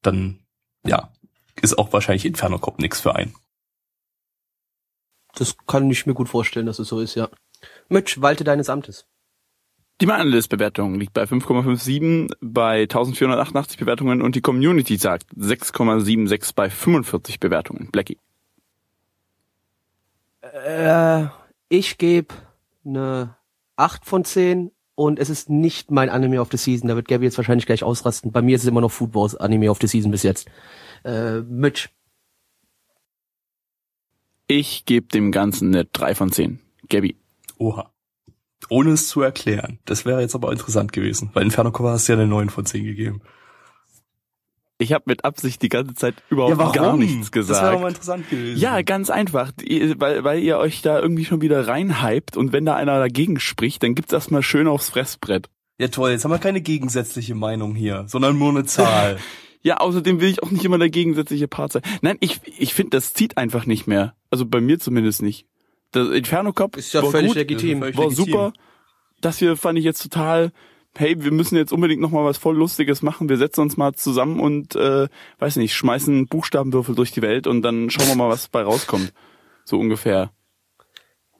[0.00, 0.38] Dann,
[0.84, 1.10] ja,
[1.60, 3.34] ist auch wahrscheinlich Inferno Cop nichts für einen.
[5.34, 7.28] Das kann ich mir gut vorstellen, dass es so ist, ja.
[7.88, 9.06] Mitch, walte deines Amtes.
[10.00, 17.38] Die Meinlist-Bewertung liegt bei 5,57 bei 1488 Bewertungen und die Community sagt 6,76 bei 45
[17.38, 17.88] Bewertungen.
[17.92, 18.18] Blackie.
[20.40, 21.26] Äh,
[21.68, 22.34] ich gebe
[22.84, 23.36] eine
[23.76, 26.88] 8 von 10 und es ist nicht mein Anime of the Season.
[26.88, 28.32] Da wird Gabby jetzt wahrscheinlich gleich ausrasten.
[28.32, 30.48] Bei mir ist es immer noch Food Wars Anime of the Season bis jetzt.
[31.04, 31.88] Äh, Mitch.
[34.46, 36.60] Ich gebe dem Ganzen eine 3 von 10.
[36.88, 37.16] Gabby.
[37.58, 37.92] Oha
[38.68, 39.78] ohne es zu erklären.
[39.84, 42.64] Das wäre jetzt aber interessant gewesen, weil Inferno Cover hast du ja eine 9 von
[42.64, 43.22] 10 gegeben.
[44.82, 47.62] Ich habe mit Absicht die ganze Zeit überhaupt ja, gar nichts gesagt.
[47.62, 48.60] Das wäre mal interessant gewesen.
[48.60, 49.52] Ja, ganz einfach,
[49.96, 53.82] weil, weil ihr euch da irgendwie schon wieder reinhypt und wenn da einer dagegen spricht,
[53.82, 55.48] dann gibt's erstmal schön aufs Fressbrett.
[55.78, 59.18] Ja toll, jetzt haben wir keine gegensätzliche Meinung hier, sondern nur eine Zahl.
[59.64, 61.82] Ja, außerdem will ich auch nicht immer der gegensätzliche Part sein.
[62.00, 64.16] Nein, ich, ich finde, das zieht einfach nicht mehr.
[64.28, 65.46] Also bei mir zumindest nicht.
[65.94, 67.80] Der Inferno Cop Ist ja war völlig gut, legitim.
[67.80, 68.10] war legitim.
[68.10, 68.52] super.
[69.20, 70.50] Das hier fand ich jetzt total,
[70.96, 73.28] hey, wir müssen jetzt unbedingt noch mal was voll Lustiges machen.
[73.28, 77.62] Wir setzen uns mal zusammen und, äh, weiß nicht, schmeißen Buchstabenwürfel durch die Welt und
[77.62, 79.12] dann schauen wir mal, was bei rauskommt.
[79.64, 80.30] So ungefähr.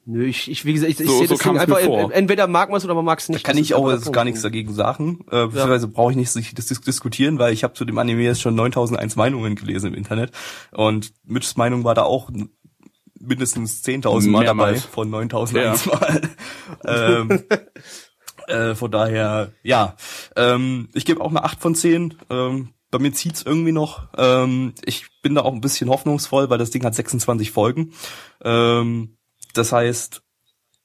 [0.04, 2.12] Nö, ich, ich wie gesagt, ich, ich So- sehe so das Ding einfach, vor.
[2.12, 3.44] entweder mag man es oder man mag es Da nicht.
[3.44, 4.24] kann Das ich auch jetzt gar Punkt.
[4.26, 5.20] nichts dagegen sagen.
[5.30, 8.40] Äh, beziehungsweise brauche ich nicht das dis diskutieren, weil ich habe zu dem Anime jetzt
[8.40, 10.32] schon 9001 Meinungen gelesen im Internet.
[10.72, 12.30] Und Mitchs Meinung war da auch
[13.20, 16.20] mindestens 10.000 Mal dabei von 9001 Mal.
[16.84, 17.42] ähm,
[18.48, 19.96] äh, von daher, ja.
[20.37, 22.14] Ähm, ich gebe auch eine 8 von 10.
[22.31, 24.09] Ähm, bei mir zieht's irgendwie noch.
[24.16, 27.92] Ähm, ich bin da auch ein bisschen hoffnungsvoll, weil das Ding hat 26 Folgen.
[28.44, 29.16] Ähm,
[29.55, 30.22] das heißt,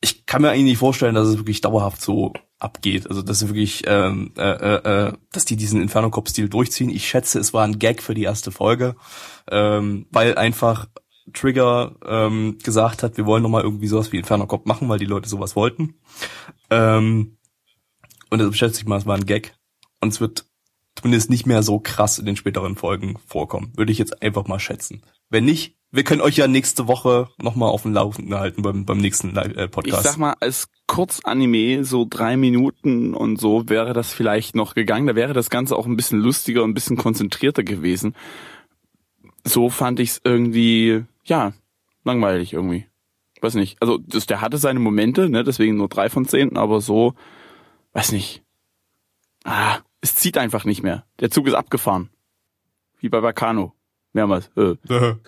[0.02, 3.08] ich kann mir eigentlich nicht vorstellen, dass es wirklich dauerhaft so abgeht.
[3.08, 6.90] Also dass wirklich, ähm, äh, äh, äh, dass die diesen Inferno Cop Stil durchziehen.
[6.90, 8.96] Ich schätze, es war ein Gag für die erste Folge,
[9.50, 10.88] ähm, weil einfach
[11.34, 15.00] Trigger ähm, gesagt hat, wir wollen noch mal irgendwie sowas wie Inferno Cop machen, weil
[15.00, 15.96] die Leute sowas wollten.
[16.70, 17.37] Ähm,
[18.30, 19.56] und schätze ich mal, es war ein Gag.
[20.02, 20.46] Und es wird
[20.96, 23.72] zumindest nicht mehr so krass in den späteren Folgen vorkommen.
[23.76, 25.04] Würde ich jetzt einfach mal schätzen.
[25.30, 28.98] Wenn nicht, wir können euch ja nächste Woche nochmal auf dem Laufenden halten beim, beim
[28.98, 30.04] nächsten äh, Ich Podcast.
[30.04, 35.08] sag mal, als Kurzanime, so drei Minuten und so, wäre das vielleicht noch gegangen.
[35.08, 38.16] Da wäre das Ganze auch ein bisschen lustiger und ein bisschen konzentrierter gewesen.
[39.44, 41.54] So fand ich's irgendwie, ja,
[42.04, 42.86] langweilig irgendwie.
[43.40, 43.82] Weiß nicht.
[43.82, 47.14] Also, das, der hatte seine Momente, ne, deswegen nur drei von zehn, aber so,
[47.98, 48.44] weiß nicht.
[49.44, 51.06] Ah, es zieht einfach nicht mehr.
[51.20, 52.10] Der Zug ist abgefahren.
[53.00, 53.74] Wie bei Bacano.
[54.14, 54.50] Mehrmals.
[54.56, 54.76] Äh.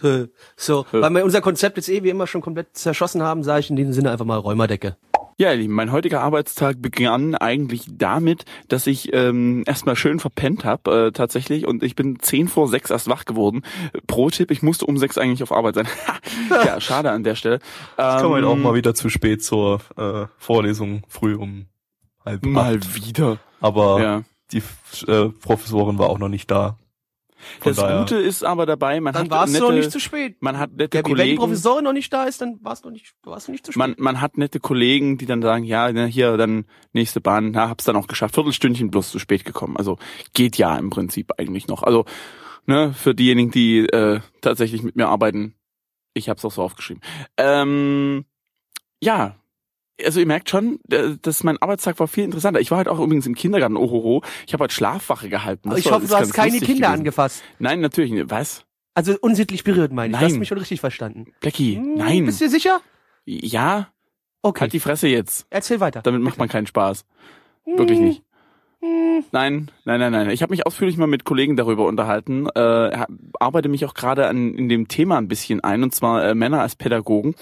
[0.07, 3.61] Äh, So, weil wir unser Konzept jetzt eh wie immer schon komplett zerschossen haben, sage
[3.61, 4.97] ich in diesem Sinne einfach mal Räumerdecke.
[5.37, 10.65] Ja, ihr Lieben, mein heutiger Arbeitstag begann eigentlich damit, dass ich ähm, erstmal schön verpennt
[10.65, 13.61] habe, äh, tatsächlich, und ich bin zehn vor sechs erst wach geworden.
[14.05, 15.87] Pro Tipp, ich musste um sechs eigentlich auf Arbeit sein.
[16.49, 17.59] ja, schade an der Stelle.
[17.95, 21.67] Kann man Ähm, auch mal wieder zu spät zur äh, Vorlesung früh um
[22.29, 22.95] halb mal acht.
[22.95, 23.37] wieder.
[23.61, 24.23] Aber Ja.
[24.51, 24.61] die
[25.07, 26.77] äh, Professorin war auch noch nicht da.
[27.61, 29.91] Von Das daher- Gute ist aber dabei, man Dann hat warst nette, du noch nicht
[29.91, 30.41] zu spät.
[30.41, 31.37] man hat nette Gabi, wenn die Kollegen.
[31.39, 33.79] Professorin noch nicht da ist, dann warst du nicht, warst du nicht zu spät.
[33.79, 37.85] man, man hat nette Kollegen, die dann sagen, ja, hier, dann nächste Bahn, na, hab's
[37.85, 38.35] dann auch geschafft.
[38.35, 39.77] Viertelstündchen bloß zu spät gekommen.
[39.77, 39.97] Also
[40.33, 41.83] geht ja im Prinzip eigentlich noch.
[41.83, 42.03] Also,
[42.65, 45.55] ne, für diejenigen, die äh, tatsächlich mit mir arbeiten,
[46.13, 47.01] ich hab's auch so aufgeschrieben.
[47.37, 48.25] Ähm,
[49.01, 49.37] ja,
[50.05, 50.79] also ihr merkt schon,
[51.21, 52.59] dass mein Arbeitstag war viel interessanter.
[52.59, 54.21] Ich war halt auch übrigens im Kindergarten, ohoho.
[54.47, 55.69] Ich habe halt Schlafwache gehalten.
[55.69, 56.85] Das ich war- hoffe, du hast keine Kinder gewesen.
[56.85, 57.43] angefasst.
[57.59, 58.29] Nein, natürlich nicht.
[58.29, 58.65] Was?
[58.95, 60.19] Also unsittlich berührt, meine ich.
[60.19, 61.27] Du hast mich schon richtig verstanden.
[61.41, 62.25] Blackie, Hm, nein.
[62.25, 62.81] Bist du dir sicher?
[63.25, 63.87] Ja,
[64.41, 64.61] Okay.
[64.61, 65.45] halt die Fresse jetzt.
[65.49, 66.01] Erzähl weiter.
[66.01, 67.05] Damit macht man keinen Spaß.
[67.65, 68.23] Wirklich nicht.
[68.81, 70.29] Nein, nein, nein, nein.
[70.29, 73.05] Ich habe mich ausführlich mal mit Kollegen darüber unterhalten, äh,
[73.39, 76.61] arbeite mich auch gerade an in dem Thema ein bisschen ein, und zwar äh, Männer
[76.61, 77.35] als Pädagogen.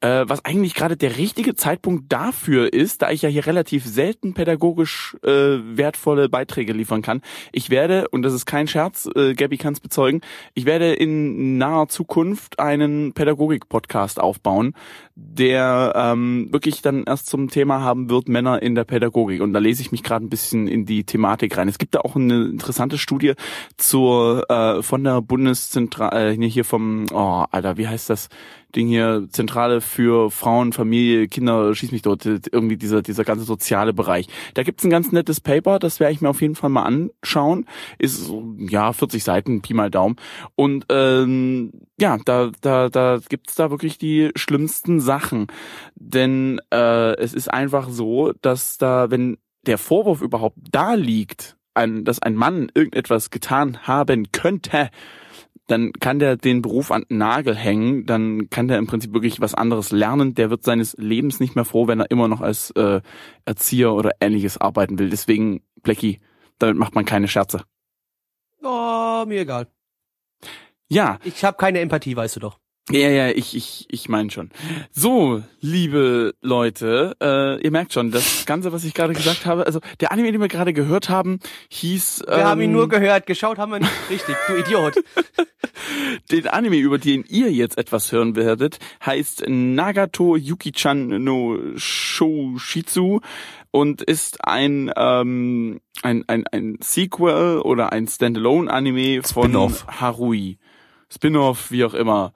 [0.00, 4.32] Äh, was eigentlich gerade der richtige Zeitpunkt dafür ist, da ich ja hier relativ selten
[4.32, 7.20] pädagogisch äh, wertvolle Beiträge liefern kann.
[7.50, 10.20] Ich werde, und das ist kein Scherz, äh, Gabby kann es bezeugen,
[10.54, 14.74] ich werde in naher Zukunft einen Pädagogik-Podcast aufbauen,
[15.16, 19.42] der ähm, wirklich dann erst zum Thema haben wird, Männer in der Pädagogik.
[19.42, 21.66] Und da lese ich mich gerade ein bisschen in die Thematik rein.
[21.66, 23.32] Es gibt da auch eine interessante Studie
[23.76, 28.28] zur äh, von der Bundeszentrale, äh, hier vom, oh, Alter, wie heißt das
[28.76, 33.94] Ding hier, Zentrale für Frauen, Familie, Kinder, schieß mich dort, irgendwie dieser, dieser ganze soziale
[33.94, 34.26] Bereich.
[34.54, 37.64] Da gibt's ein ganz nettes Paper, das werde ich mir auf jeden Fall mal anschauen.
[37.98, 40.16] Ist ja, 40 Seiten, Pi mal Daumen.
[40.54, 45.46] Und ähm, ja, da, da, da gibt's da wirklich die schlimmsten Sachen.
[45.94, 52.04] Denn äh, es ist einfach so, dass da, wenn der Vorwurf überhaupt da liegt, ein,
[52.04, 54.90] dass ein Mann irgendetwas getan haben könnte,
[55.68, 59.40] dann kann der den Beruf an den Nagel hängen, dann kann der im Prinzip wirklich
[59.40, 60.34] was anderes lernen.
[60.34, 63.00] Der wird seines Lebens nicht mehr froh, wenn er immer noch als äh,
[63.44, 65.10] Erzieher oder ähnliches arbeiten will.
[65.10, 66.20] Deswegen, Blackie,
[66.58, 67.62] damit macht man keine Scherze.
[68.62, 69.68] Oh, mir egal.
[70.88, 72.58] Ja, Ich habe keine Empathie, weißt du doch.
[72.90, 74.50] Ja, ja, ich, ich, ich meine schon.
[74.90, 79.80] So, liebe Leute, äh, ihr merkt schon, das Ganze, was ich gerade gesagt habe, also
[80.00, 82.24] der Anime, den wir gerade gehört haben, hieß.
[82.26, 83.92] Wir haben ihn ähm, nur gehört, geschaut haben wir nicht.
[84.10, 84.94] Richtig, du Idiot.
[86.30, 93.20] Den Anime, über den ihr jetzt etwas hören werdet, heißt Nagato Yuki-chan no Shoushitsu
[93.70, 99.52] und ist ein, ähm, ein, ein, ein Sequel oder ein Standalone-Anime von.
[99.86, 100.58] Harui.
[101.10, 102.32] Spin-off, wie auch immer.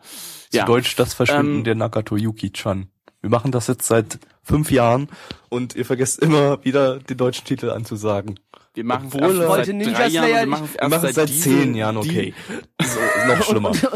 [0.53, 2.89] Zu Deutsch das Verschwinden Ähm, der Nagato Yuki-chan.
[3.21, 5.09] Wir machen das jetzt seit fünf Jahren
[5.49, 8.39] und ihr vergesst immer wieder den deutschen Titel anzusagen.
[8.75, 11.15] Wir machen es Obwohl, äh, seit Wollte Ninja drei Jahren, Slayer wir machen es erst
[11.15, 12.35] seit zehn Jahren, okay.
[12.83, 13.71] So, noch schlimmer.
[13.71, 13.89] Und,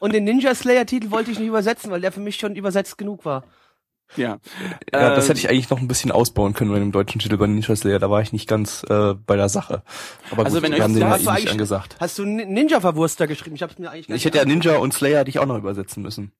[0.00, 2.98] und den Ninja Slayer Titel wollte ich nicht übersetzen, weil der für mich schon übersetzt
[2.98, 3.44] genug war.
[4.16, 4.38] Ja,
[4.92, 7.36] Ja, das Äh, hätte ich eigentlich noch ein bisschen ausbauen können bei dem deutschen Titel
[7.36, 7.98] bei Ninja Slayer.
[7.98, 9.82] Da war ich nicht ganz äh, bei der Sache.
[10.30, 11.96] Aber Also gut, wenn wir euch haben den ja hast eh du nicht angesagt.
[11.98, 13.56] Hast du Nin- Ninja Verwurster geschrieben?
[13.56, 14.44] Ich hab's mir eigentlich Ich hätte ja.
[14.44, 16.32] Ninja und Slayer dich auch noch übersetzen müssen.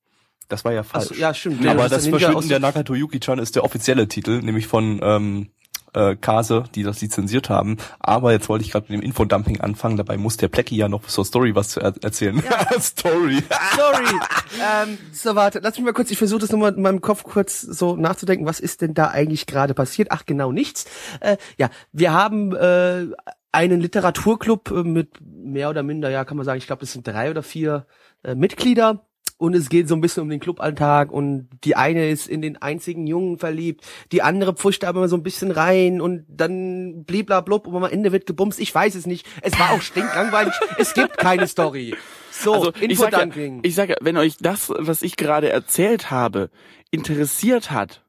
[0.48, 1.06] Das war ja falsch.
[1.08, 1.66] so, ja, stimmt.
[1.66, 5.48] Aber ist das Verschwinden der Nakato Yuki-chan ist der offizielle Titel, nämlich von ähm,
[5.96, 7.78] äh, Kase, die das lizenziert haben.
[7.98, 9.96] Aber jetzt wollte ich gerade mit dem Infodumping anfangen.
[9.96, 12.42] Dabei muss der Plecki ja noch zur Story was zu er erzählen.
[12.80, 13.42] Story.
[13.76, 14.20] Sorry.
[14.60, 17.60] ähm, so, warte, lass mich mal kurz, ich versuche das nochmal in meinem Kopf kurz
[17.60, 20.08] so nachzudenken, was ist denn da eigentlich gerade passiert?
[20.10, 20.84] Ach, genau nichts.
[21.20, 23.06] Äh, ja, wir haben äh,
[23.52, 27.06] einen Literaturclub äh, mit mehr oder minder, ja, kann man sagen, ich glaube, es sind
[27.06, 27.86] drei oder vier
[28.22, 29.06] äh, Mitglieder.
[29.38, 32.56] Und es geht so ein bisschen um den Cluballtag und die eine ist in den
[32.62, 37.66] einzigen Jungen verliebt, die andere pfuscht aber mal so ein bisschen rein und dann bliblablub
[37.66, 38.58] und am Ende wird gebumst.
[38.58, 39.26] Ich weiß es nicht.
[39.42, 40.54] Es war auch stinklangweilig.
[40.78, 41.94] es gibt keine Story.
[42.30, 43.26] So, also ich sag, ja,
[43.62, 46.50] ich sag ja, wenn euch das, was ich gerade erzählt habe,
[46.90, 48.02] interessiert hat,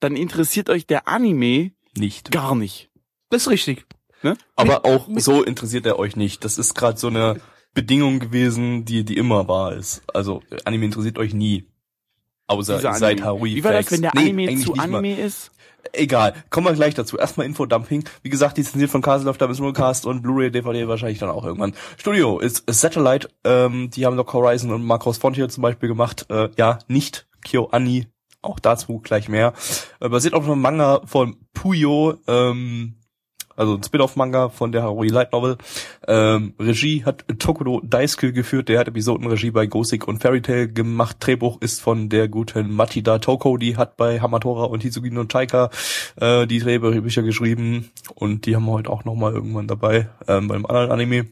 [0.00, 2.32] dann interessiert euch der Anime Nicht.
[2.32, 2.90] gar nicht.
[3.30, 3.86] Das ist richtig.
[4.22, 4.36] Ne?
[4.56, 6.44] Aber auch so interessiert er euch nicht.
[6.44, 7.40] Das ist gerade so eine
[7.74, 10.02] Bedingung gewesen, die die immer wahr ist.
[10.12, 11.66] Also Anime interessiert euch nie.
[12.46, 13.24] Außer ihr seid Anime.
[13.26, 13.54] Harui.
[13.56, 14.98] Wie war das, wenn der Nee, Anime eigentlich zu nicht mal.
[14.98, 15.50] Anime ist?
[15.92, 17.18] Egal, kommen wir gleich dazu.
[17.18, 18.04] Erstmal Infodumping.
[18.22, 21.74] Wie gesagt, lizenziert von Castle of Diamonds Cast und Blu-ray, DVD wahrscheinlich dann auch irgendwann.
[21.98, 23.28] Studio ist Satellite.
[23.44, 26.26] Ähm, die haben Lock Horizon und Marcos Frontier zum Beispiel gemacht.
[26.30, 28.06] Äh, ja, nicht KyoAni.
[28.40, 29.52] Auch dazu gleich mehr.
[30.00, 32.14] Äh, basiert auf einem Manga von Puyo.
[32.26, 32.94] Ähm,
[33.56, 35.56] also ein Spin-off-Manga von der Harui Light Novel.
[36.06, 41.16] Ähm, Regie hat Tokuro Daisuke geführt, der hat Episodenregie bei Gothic und Fairy Tail gemacht.
[41.20, 45.70] Drehbuch ist von der guten Machida Toko, die hat bei Hamatora und Hitsugi no Taika
[46.16, 50.66] äh, die Drehbücher geschrieben und die haben wir heute auch nochmal irgendwann dabei ähm, beim
[50.66, 51.26] anderen Anime.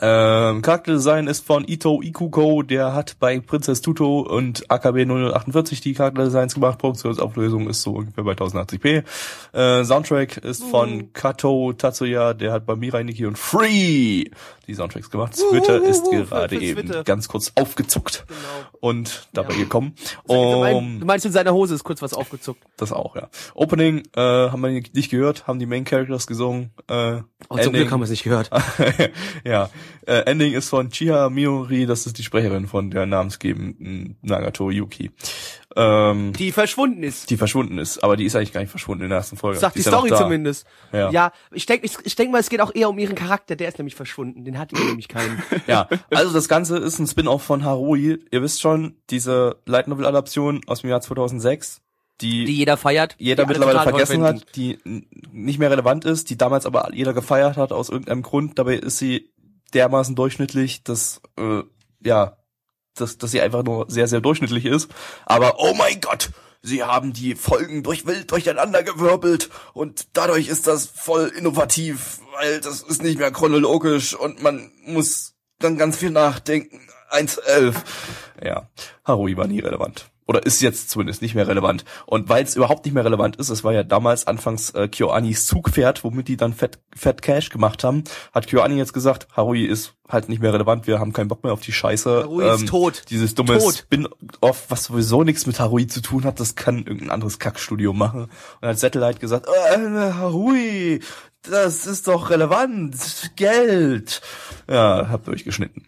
[0.00, 5.94] Ähm, Charakterdesign ist von Ito Ikuko, der hat bei Princess Tuto und AKB 0048 die
[5.94, 6.78] Charakterdesigns gemacht.
[6.78, 9.04] Produktionsauflösung ist so ungefähr bei 1080p.
[9.52, 14.24] Äh, Soundtrack ist von Kato Tatsuya, der hat bei Mirai Nikki und Free
[14.66, 15.34] die Soundtracks gemacht.
[15.50, 17.04] Twitter wuh, ist gerade eben Twitter.
[17.04, 18.38] ganz kurz aufgezuckt Genau.
[18.80, 19.58] und dabei Ja.
[19.60, 19.94] gekommen.
[20.26, 22.62] Mein, Um, du meinst, in seiner Hose ist kurz was aufgezuckt.
[22.78, 23.28] das auch, ja.
[23.54, 26.70] Opening äh, haben wir nicht gehört, haben die Main Characters gesungen.
[26.88, 28.50] Äh, Und zum Glück haben wir es nicht gehört.
[29.44, 29.68] ja,
[30.06, 35.10] äh, Ending ist von Chiha Miori, das ist die Sprecherin von der namensgebenden Nagato Yuki.
[35.76, 37.32] Ähm, die, Die verschwunden ist.
[37.34, 39.58] verschwunden ist, aber die ist eigentlich gar nicht verschwunden in der ersten Folge.
[39.58, 40.18] Sagt die, ja noch Story da.
[40.18, 40.66] zumindest.
[40.92, 41.10] Ja.
[41.10, 43.56] Ja, ich denke, ich, ich denk mal, es geht auch eher um ihren Charakter.
[43.56, 44.44] Der ist nämlich verschwunden.
[44.44, 45.42] Den hatte nämlich keinen.
[45.66, 48.18] Ja, also das Ganze ist ein Spin-off von Harui.
[48.30, 51.80] Ihr wisst schon, diese Light Novel Adaption aus dem Jahr 2006,
[52.20, 53.16] die, Die jeder feiert.
[53.18, 54.78] jeder die mittlerweile vergessen hat, die
[55.32, 58.58] nicht mehr relevant ist, die damals aber jeder gefeiert hat aus irgendeinem Grund.
[58.58, 59.30] Dabei ist sie
[59.74, 61.62] dermaßen durchschnittlich, dass äh,
[62.00, 62.36] ja,
[62.94, 64.90] dass, dass sie einfach nur sehr, sehr durchschnittlich ist.
[65.26, 66.30] Aber oh mein Gott,
[66.62, 72.60] sie haben die Folgen durch wild durcheinander gewirbelt und dadurch ist das voll innovativ, weil
[72.60, 76.80] das ist nicht mehr chronologisch und man muss dann ganz viel nachdenken.
[77.10, 77.74] 1.11.
[78.42, 78.68] Ja,
[79.04, 80.10] Harui war nie relevant.
[80.26, 81.84] Oder ist jetzt zumindest nicht mehr relevant.
[82.06, 85.46] Und weil es überhaupt nicht mehr relevant ist, es war ja damals anfangs äh, KyoAnis
[85.46, 89.94] Zugpferd, womit die dann Fett, Fett Cash gemacht haben, hat KyoAni jetzt gesagt, Harui ist
[90.08, 92.20] halt nicht mehr relevant, wir haben keinen Bock mehr auf die Scheiße.
[92.20, 93.02] Ähm, Harui ist tot.
[93.10, 93.74] Dieses dumme Tot.
[93.74, 98.22] Spin-off, was sowieso nichts mit Harui zu tun hat, das kann irgendein anderes Kackstudio machen.
[98.22, 98.30] Und
[98.62, 101.00] dann hat Satellite gesagt, äh, Harui,
[101.42, 104.22] das ist doch relevant, Geld.
[104.70, 105.84] Ja, habt ihr euch geschnitten.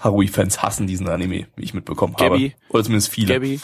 [0.00, 2.50] Harui-Fans hassen diesen Anime, wie ich mitbekommen Gabi.
[2.50, 2.62] habe.
[2.70, 3.34] Oder zumindest viele.
[3.34, 3.60] Gabby,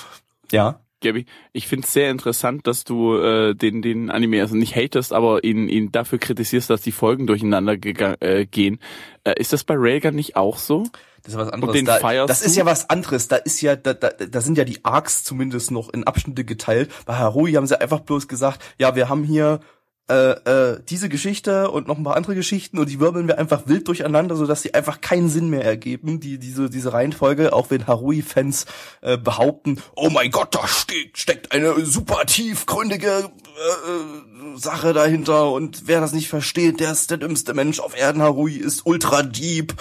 [0.53, 0.81] Ja.
[1.03, 5.45] Gabby, ich find's sehr interessant, dass du äh, den den Anime also nicht hatest, aber
[5.45, 7.77] ihn ihn dafür kritisierst, dass die Folgen durcheinander
[8.21, 8.79] äh, gehen.
[9.23, 10.85] Äh, ist das bei Railgun nicht auch so?
[11.23, 11.75] Das ist was anderes.
[11.75, 13.29] den da, feierst das ist ja was anderes.
[13.29, 16.91] Da ist ja, da, da, da sind ja die Arcs zumindest noch in Abschnitte geteilt.
[17.05, 19.61] Bei Harui haben sie einfach bloß gesagt, ja, wir haben hier
[20.09, 23.63] äh, äh, diese Geschichte und noch ein paar andere Geschichten und die wirbeln wir einfach
[23.67, 27.89] wild durcheinander, sodass sie einfach keinen Sinn mehr ergeben, die, diese, diese Reihenfolge, auch wenn
[27.89, 28.67] Harui-Fans
[29.01, 35.51] äh, behaupten, oh mein Gott, da steht, steckt eine super tiefgründige äh, äh, Sache dahinter
[35.51, 38.23] und wer das nicht versteht, der ist der dümmste Mensch auf Erden.
[38.23, 39.75] Harui ist ultra deep.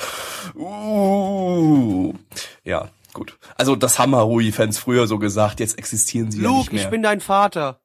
[0.55, 2.13] Uh.
[2.63, 3.37] Ja, gut.
[3.57, 6.83] Also das haben Harui-Fans früher so gesagt, jetzt existieren sie ja nicht Luke, mehr.
[6.83, 7.79] ich bin dein Vater.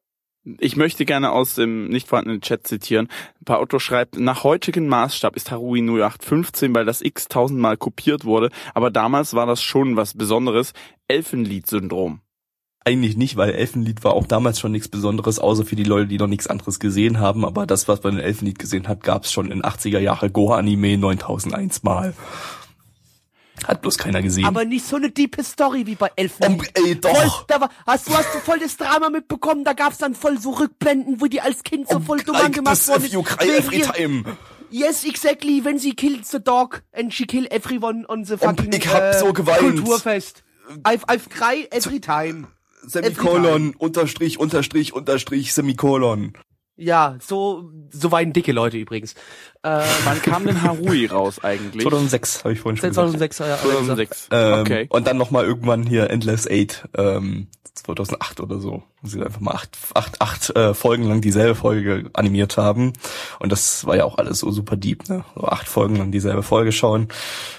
[0.59, 3.09] Ich möchte gerne aus dem nicht vorhandenen Chat zitieren.
[3.44, 8.90] Paotto schreibt, nach heutigem Maßstab ist Harui 0815, weil das x tausendmal kopiert wurde, aber
[8.90, 10.72] damals war das schon was Besonderes.
[11.09, 12.20] Elfenlied-Syndrom.
[12.85, 16.16] eigentlich nicht, weil Elfenlied war auch damals schon nichts Besonderes, außer für die Leute, die
[16.16, 17.44] noch nichts anderes gesehen haben.
[17.44, 20.96] Aber das, was man in Elfenlied gesehen hat, gab es schon in 80er Jahre Go-Anime
[20.96, 22.14] 9001 Mal.
[23.66, 24.44] Hat bloß keiner gesehen.
[24.44, 26.59] Aber nicht so eine diepe Story wie bei Elfen.
[26.61, 27.11] Oh, ey, doch.
[27.11, 29.64] Voll, da war, hast du hast du voll das Drama mitbekommen?
[29.64, 32.81] Da gab's dann voll so Rückblenden, wo die als Kind so voll dumm angemacht
[33.12, 34.25] you cry Wegen every ihr- time.
[34.70, 35.64] Yes, exactly.
[35.64, 39.18] When she kills the dog and she kill everyone on the fucking ich hab äh,
[39.18, 39.59] so geweint.
[39.59, 40.44] Kulturfest.
[40.85, 42.46] I've, I've cry every time.
[42.87, 46.33] Semikolon, Unterstrich, Unterstrich, Unterstrich, Semikolon.
[46.81, 49.14] Ja, so so weinen dicke Leute übrigens.
[49.62, 51.83] Äh, Wann kam denn Harui raus eigentlich?
[51.83, 53.35] 2006 habe ich vorhin schon gesagt.
[53.35, 53.69] 2006 ja, Alexa.
[53.69, 54.29] 2006.
[54.31, 54.87] Ähm, okay.
[54.88, 59.77] Und dann nochmal irgendwann hier Endless Eight, ähm, 2008 oder so, sie einfach mal acht,
[59.95, 62.95] acht, acht äh, Folgen lang dieselbe Folge animiert haben.
[63.38, 65.25] Und das war ja auch alles so super deep, ne?
[65.35, 67.09] So acht Folgen lang dieselbe Folge schauen,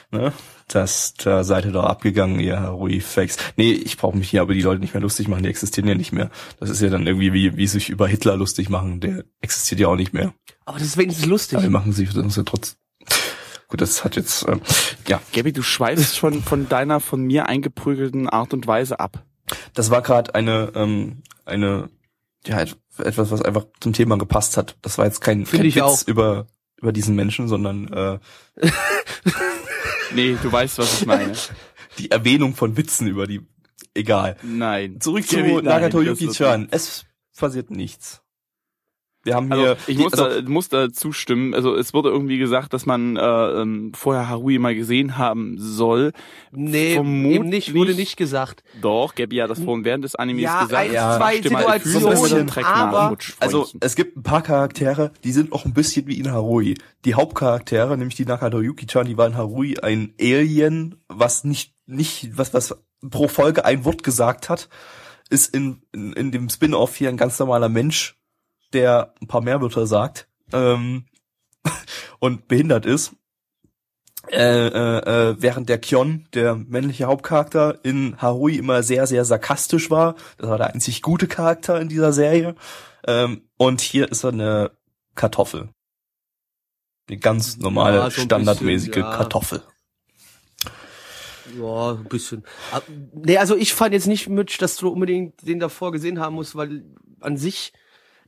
[0.10, 0.34] ne?
[0.72, 3.38] Das, da seid ihr doch abgegangen, ihr Rui-Fakes.
[3.58, 5.96] Nee, ich brauche mich hier aber die Leute nicht mehr lustig machen, die existieren ja
[5.96, 6.30] nicht mehr.
[6.60, 9.88] Das ist ja dann irgendwie wie, wie sich über Hitler lustig machen, der existiert ja
[9.88, 10.34] auch nicht mehr.
[10.66, 11.56] Aber das ist wenigstens lustig.
[11.58, 12.78] Aber wir machen sich uns ja trotz.
[13.68, 14.62] Gut, das hat jetzt, ähm,
[15.08, 19.24] ja, Gabby, du schweifst schon von deiner von mir eingeprügelten Art und Weise ab.
[19.74, 21.90] das war gerade eine ähm, eine
[22.46, 25.76] ja et- etwas was einfach zum Thema gepasst hat das war jetzt kein, Finde kein
[25.76, 26.08] Witz auch.
[26.08, 28.20] über über diesen Menschen sondern äh,
[30.16, 31.34] Nee, du weißt, was ich meine.
[31.98, 33.42] die Erwähnung von Witzen über die
[33.94, 35.00] egal Nein.
[35.00, 37.06] zurück zu Nagato Yuki-chan es
[37.38, 38.22] passiert nichts
[39.24, 41.54] wir haben Also hier ich die- muss, also, da, muss da zustimmen.
[41.54, 46.12] Also es wurde irgendwie gesagt, dass man äh, ähm, vorher Harui mal gesehen haben soll.
[46.52, 48.64] nee, vermutlich eben nicht, wurde nicht gesagt.
[48.82, 50.88] Doch, Gabby hat das vorhin während des Animes Ja, gesagt.
[50.88, 51.18] ein, Ja.
[51.18, 51.40] zwei
[51.80, 56.18] Situationen, nach aber also es gibt ein paar Charaktere, die sind auch ein bisschen wie
[56.20, 56.76] in Harui.
[57.06, 62.32] Die Hauptcharaktere, nämlich die Nagato Yuki-chan, die war in Harui ein Alien, was nicht, nicht,
[62.38, 62.76] was, was
[63.10, 64.70] pro Folge ein Wort gesagt hat,
[65.30, 68.18] ist in, in, in dem Spin-off hier ein ganz normaler Mensch,
[68.74, 71.06] der ein paar mehr Wörter sagt, ähm,
[72.20, 73.14] und behindert ist.
[74.30, 79.90] Äh, äh, äh, während der Kyon, der männliche Hauptcharakter, in Harui immer sehr, sehr sarkastisch
[79.90, 80.16] war.
[80.38, 82.56] Das war der einzig gute Charakter in dieser Serie.
[83.08, 84.72] Ähm, und hier ist er eine
[85.16, 85.70] Kartoffel.
[87.10, 89.18] Eine ganz normale, Ja, so ein standardmäßige bisschen, ja.
[89.18, 89.64] Kartoffel.
[91.60, 92.44] Ja, ein bisschen.
[93.14, 96.56] Nee, also ich fand jetzt nicht, Mitch, dass du unbedingt den davor gesehen haben musst,
[96.56, 96.86] weil
[97.20, 97.74] an sich,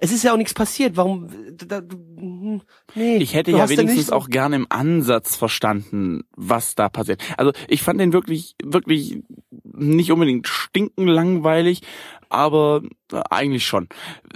[0.04, 0.98] es ist ja auch nichts passiert.
[0.98, 2.62] Warum, da, da, hm,
[2.94, 3.18] nee.
[3.18, 7.22] Ich hätte ja wenigstens auch gerne im Ansatz verstanden, was da passiert.
[7.38, 9.24] Also ich fand den wirklich, wirklich
[9.64, 11.84] nicht unbedingt stinken langweilig,
[12.34, 13.88] aber äh, eigentlich schon.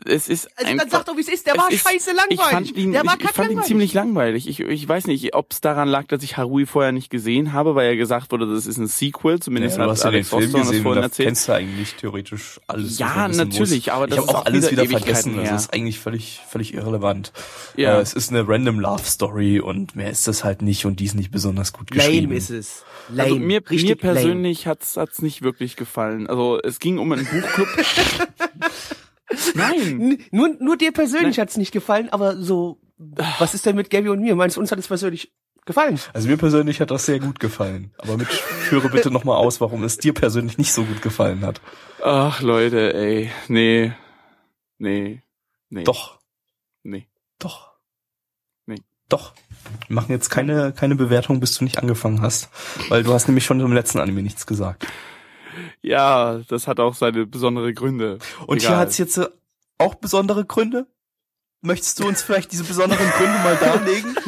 [0.06, 2.12] Es ist Also einfach, dann sag doch, wie es ist, der es war ist- scheiße
[2.12, 2.40] Ich langweilig.
[2.52, 4.48] fand ihn, der war ich, ich fand ihn ziemlich langweilig.
[4.48, 7.76] Ich, ich weiß nicht, ob es daran lag, dass ich Harui vorher nicht gesehen habe,
[7.76, 9.40] weil ja gesagt wurde, das ist ein Sequel.
[9.40, 11.28] Zumindest Ja, du hat hast ja den Alex Film gesehen und vorhin erzählt.
[11.28, 13.00] kennst du eigentlich theoretisch alles.
[13.00, 13.96] Ja, natürlich, muss.
[13.96, 15.34] aber das ich habe ist auch auch alles wieder wieder Ewigkeiten vergessen.
[15.42, 15.52] her.
[15.52, 17.34] Das ist eigentlich völlig, völlig irrelevant.
[17.76, 17.98] Ja.
[17.98, 21.06] Äh, es ist eine random Love Story und mehr ist das halt nicht und die
[21.06, 22.28] ist nicht besonders gut geschrieben.
[22.28, 22.84] Lame ist es.
[23.10, 23.24] Lame.
[23.24, 23.96] Also mir, Richtig mir lame.
[24.20, 26.28] persönlich hat's hat's nicht wirklich gefallen.
[26.28, 27.68] Also es ging um einen Buchclub.
[29.56, 30.20] Nein.
[30.32, 34.22] Nur, nur dir persönlich hat's nicht gefallen, aber so, was ist denn mit Gabby und
[34.22, 34.36] mir?
[34.36, 35.34] Meinst du, uns hat es persönlich
[35.66, 36.00] gefallen?
[36.14, 37.92] Also mir persönlich hat das sehr gut gefallen.
[37.98, 41.62] Aber mit führe bitte nochmal aus, warum es dir persönlich nicht so gut gefallen hat.
[42.02, 43.94] Ach Leute, ey, nee,
[44.78, 45.22] nee,
[45.70, 46.20] nee, Doch,
[46.84, 47.08] nee.
[47.40, 47.74] doch.
[48.66, 48.82] Nee.
[49.10, 49.34] Doch.
[49.88, 52.50] Wir machen jetzt keine, keine Bewertung, bis du nicht angefangen hast.
[52.90, 54.88] Weil du hast nämlich schon im letzten Anime nichts gesagt.
[55.82, 58.20] Ja, das hat auch seine besondere Gründe.
[58.46, 58.80] Und hier Egal.
[58.82, 59.28] hat's jetzt äh,
[59.78, 60.88] auch besondere Gründe?
[61.62, 64.16] Möchtest du uns vielleicht diese besonderen Gründe mal darlegen?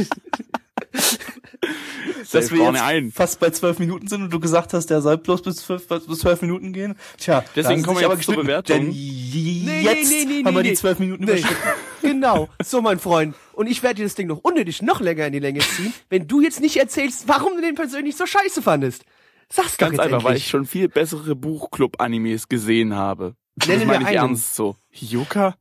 [2.31, 3.11] Dass wir jetzt ein.
[3.11, 6.19] fast bei zwölf Minuten sind und du gesagt hast, der soll bloß bis zwölf, bis
[6.19, 6.95] zwölf Minuten gehen.
[7.17, 8.77] Tja, Deswegen kommen wir jetzt dich zur Bewertung.
[8.77, 11.31] Denn Nee, jetzt nee, nee, nee, haben wir die zwölf Minuten Nee.
[11.39, 11.57] überschritten.
[12.01, 13.35] Genau, so mein Freund.
[13.51, 16.27] Und ich werde dir das Ding noch unnötig noch länger in die Länge ziehen, wenn
[16.29, 19.03] du jetzt nicht erzählst, warum du den persönlich so scheiße fandest.
[19.51, 20.43] Sag's doch Ganz jetzt einfach, weil endlich.
[20.45, 23.35] ich schon viel bessere Buchclub-Animes gesehen habe.
[23.65, 24.17] Nenne das meine ich einen.
[24.17, 24.75] ernst so.
[24.89, 25.55] Hyuka?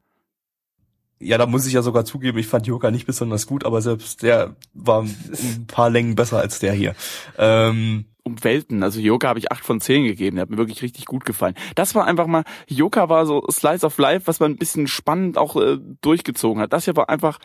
[1.21, 4.23] Ja, da muss ich ja sogar zugeben, ich fand Yoga nicht besonders gut, aber selbst
[4.23, 6.95] der war ein paar Längen besser als der hier.
[7.37, 8.83] Ähm, um Welten.
[8.85, 10.37] Also Yoga habe ich 8 von 10 gegeben.
[10.37, 11.55] Der hat mir wirklich richtig gut gefallen.
[11.75, 15.39] Das war einfach mal, Yoga war so Slice of Life, was man ein bisschen spannend
[15.39, 16.73] auch äh, durchgezogen hat.
[16.73, 17.39] Das hier war einfach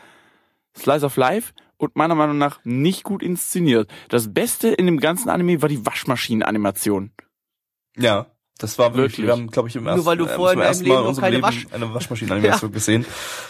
[0.78, 1.54] Slice of Life
[1.84, 3.90] und meiner Meinung nach nicht gut inszeniert.
[4.10, 7.12] Das Beste in dem ganzen Anime war die Waschmaschinenanimation.
[7.98, 8.28] ja,
[8.60, 9.26] das war wirklich, Wirklich.
[9.26, 11.08] wir haben, glaube ich, im Nur ersten, weil du äh, vorher deinem ersten Mal in
[11.08, 13.06] unserem Leben Wasch- eine Waschmaschinenanimation gesehen.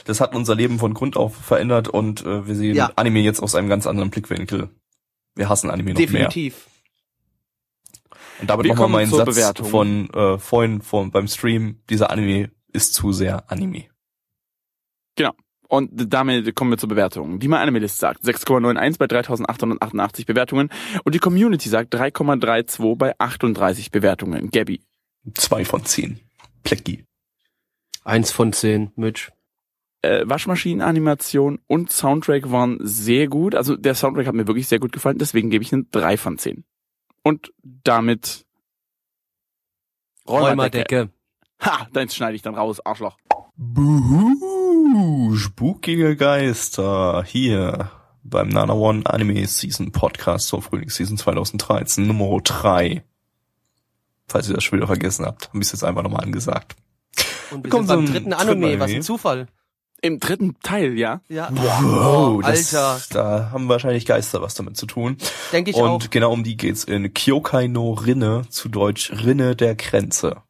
[0.05, 2.89] Das hat unser Leben von Grund auf verändert und äh, wir sehen Ja.
[2.95, 4.69] Anime jetzt aus einem ganz anderen Blickwinkel.
[5.35, 6.07] Wir hassen Anime noch mehr.
[6.07, 6.67] Definitiv.
[8.39, 9.65] Und damit nochmal kommen mein zur Satz Bewertung.
[9.67, 13.85] von äh, vorhin von, beim Stream, dieser Anime ist zu sehr Anime.
[15.15, 15.33] Genau.
[15.73, 17.39] Und damit kommen wir zur Bewertung.
[17.39, 20.69] Die My Anime List sagt 6,91 bei 3888 Bewertungen
[21.03, 24.51] und die Community sagt 3,32 bei 38 Bewertungen.
[24.51, 24.81] Gabby.
[25.33, 26.19] Zwei von zehn.
[26.61, 27.05] Plecki.
[28.03, 29.31] Eins von zehn, Mitch.
[30.03, 33.55] Äh, Waschmaschinenanimation und Soundtrack waren sehr gut.
[33.55, 36.37] Also der Soundtrack hat mir wirklich sehr gut gefallen, deswegen gebe ich eine 3 von
[36.37, 36.65] 10.
[37.23, 38.45] Und damit
[40.29, 41.09] Räumerdecke.
[41.61, 43.17] Ha, deins schneide ich dann raus, Arschloch.
[43.55, 47.91] Buhu, spukige Geister hier
[48.23, 53.03] beim Nana One Anime Season Podcast zur Frühlingsseason 2013 Nummer 3.
[54.27, 56.75] Falls ihr das schon wieder vergessen habt, habe ich es jetzt einfach nochmal angesagt.
[57.51, 58.79] Und wir Kommen sind beim zum dritten Anime, Anime.
[58.79, 59.45] was ein Zufall.
[60.01, 61.21] Im dritten Teil, ja.
[61.29, 61.49] Ja.
[61.51, 63.01] Wow, das, Alter.
[63.11, 65.17] da haben wahrscheinlich Geister was damit zu tun.
[65.51, 66.09] Denke ich Und auch.
[66.09, 70.41] genau um die geht's in Kyokai no Rinne, zu Deutsch Rinne der Grenze.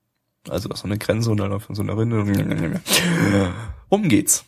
[0.50, 2.82] Also das ist so eine Grenze und dann läuft so eine Rinne.
[3.90, 4.46] Um geht's.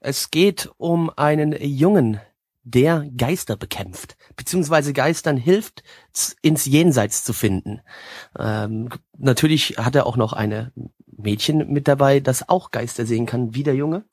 [0.00, 2.20] Es geht um einen Jungen,
[2.62, 5.82] der Geister bekämpft, beziehungsweise Geistern hilft,
[6.42, 7.80] ins Jenseits zu finden.
[8.38, 10.72] Ähm, natürlich hat er auch noch eine
[11.06, 14.04] Mädchen mit dabei, das auch Geister sehen kann, wie der Junge.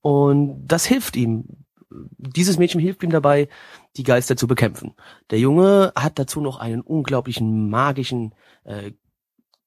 [0.00, 1.44] Und das hilft ihm.
[1.90, 3.48] Dieses Mädchen hilft ihm dabei,
[3.96, 4.94] die Geister zu bekämpfen.
[5.30, 8.34] Der Junge hat dazu noch einen unglaublichen magischen
[8.64, 8.92] äh,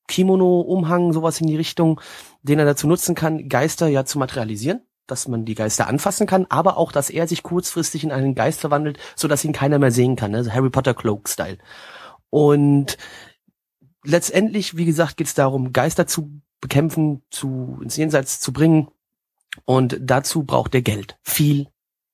[0.08, 2.02] Kimono-Umhang, sowas in die Richtung,
[2.42, 6.46] den er dazu nutzen kann, Geister ja zu materialisieren, dass man die Geister anfassen kann,
[6.50, 9.92] aber auch, dass er sich kurzfristig in einen Geist verwandelt, so dass ihn keiner mehr
[9.92, 11.58] sehen kann, also Harry Potter Cloak-Style.
[12.30, 12.98] Und
[14.04, 18.90] letztendlich, wie gesagt, geht es darum, Geister zu bekämpfen, zu ins Jenseits zu bringen.
[19.66, 21.18] Und dazu braucht er Geld.
[21.24, 21.68] Viel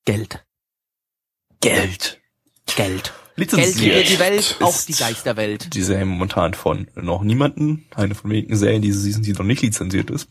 [0.05, 0.45] Geld.
[1.61, 2.21] Geld.
[2.75, 3.13] Geld.
[3.35, 5.73] Geld Lizenziert regiert die Welt, auch ist die Geisterwelt.
[5.73, 7.85] Die Serie momentan von noch niemanden.
[7.95, 10.29] Eine von wenigen Serien diese Season, die noch nicht lizenziert ist.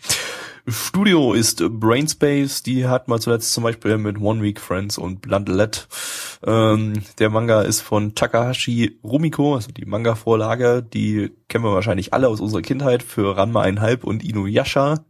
[0.68, 2.62] Studio ist Brainspace.
[2.62, 5.88] Die hat mal zuletzt zum Beispiel mit One Week Friends und Blundelet.
[6.46, 10.84] Ähm, der Manga ist von Takahashi Rumiko, also die Manga-Vorlage.
[10.84, 15.04] Die kennen wir wahrscheinlich alle aus unserer Kindheit für Ranma 1,5 und Inuyasha.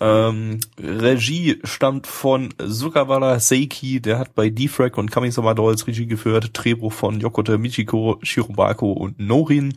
[0.00, 6.50] Ähm, Regie stammt von Sukawara Seiki, der hat bei Defrag und Kamisama Dolls Regie geführt,
[6.54, 9.74] Drehbuch von Yokote Michiko, Shirobako und Norin.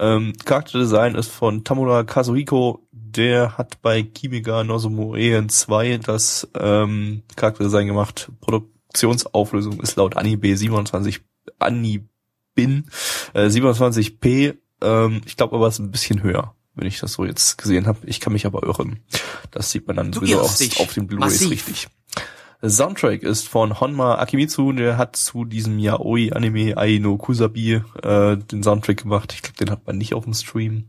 [0.00, 7.22] Ähm, Charakterdesign ist von Tamura Kazuhiko, der hat bei Kimiga Nozomu Ehen 2 das ähm,
[7.36, 8.32] Charakterdesign gemacht.
[8.40, 11.20] Produktionsauflösung ist laut AniB 27
[11.60, 12.90] Anibin
[13.34, 14.56] äh, 27p.
[14.80, 17.86] Ähm, ich glaube aber es ist ein bisschen höher wenn ich das so jetzt gesehen
[17.86, 18.00] habe.
[18.06, 19.00] Ich kann mich aber irren.
[19.50, 21.88] Das sieht man dann Du sowieso irrst auf, den Blu-rays richtig.
[22.64, 29.02] Soundtrack ist von Honma Akimitsu, der hat zu diesem Yaoi-Anime Aino Kusabi äh, den Soundtrack
[29.02, 29.32] gemacht.
[29.34, 30.88] Ich glaube, den hat man nicht auf dem Stream.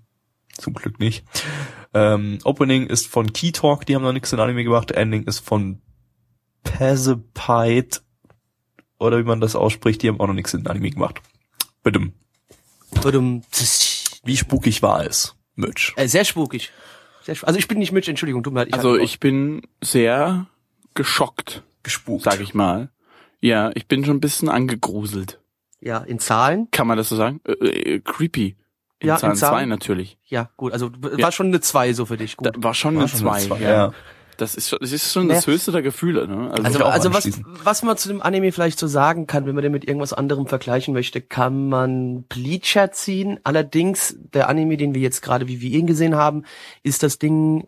[0.56, 1.26] Zum Glück nicht.
[1.96, 4.92] Ähm, Opening ist von Key Talk, die haben noch nichts in Anime gemacht.
[4.92, 5.82] Ending ist von
[6.64, 8.02] Pazipite
[9.00, 11.22] oder wie man das ausspricht, die haben auch noch nichts in Anime gemacht.
[11.82, 12.12] Bitte.
[13.02, 13.42] Tudum.
[14.24, 15.94] Wie spukig war es, Mitch?
[15.96, 16.72] Äh, sehr spukig.
[17.24, 18.74] Sehr sp also ich bin nicht Mitch, Entschuldigung, tut mir leid.
[18.74, 20.48] Also hatte- ich bin sehr
[20.94, 22.24] geschockt, Gespukt.
[22.24, 22.90] sag ich mal.
[23.40, 25.40] Ja, ich bin schon ein bisschen angegruselt.
[25.82, 26.70] Ja, in Zahlen.
[26.72, 27.42] Kann man das so sagen?
[27.46, 27.52] Äh,
[27.96, 28.56] äh, creepy.
[29.00, 29.54] In Ja, in Zahlen Zahlen.
[29.54, 30.18] 2 natürlich.
[30.26, 31.32] Ja, gut, also war Ja.
[31.32, 32.38] schon eine 2 so für dich.
[32.38, 32.64] Da Gut.
[32.64, 33.48] war schon War eine schon eine 2.
[33.48, 33.70] Zwei, ja.
[33.72, 33.94] ja.
[34.38, 35.52] Das ist schon, das ist schon das Ja.
[35.54, 36.50] höchste der Gefühle, ne?
[36.52, 39.62] Also, Also, also was, was man zu dem Anime vielleicht so sagen kann, wenn man
[39.64, 43.40] den mit irgendwas anderem vergleichen möchte, kann man Bleacher ziehen.
[43.44, 46.44] Allerdings, der Anime, den wir jetzt gerade, wie wir ihn gesehen haben,
[46.84, 47.68] ist das Ding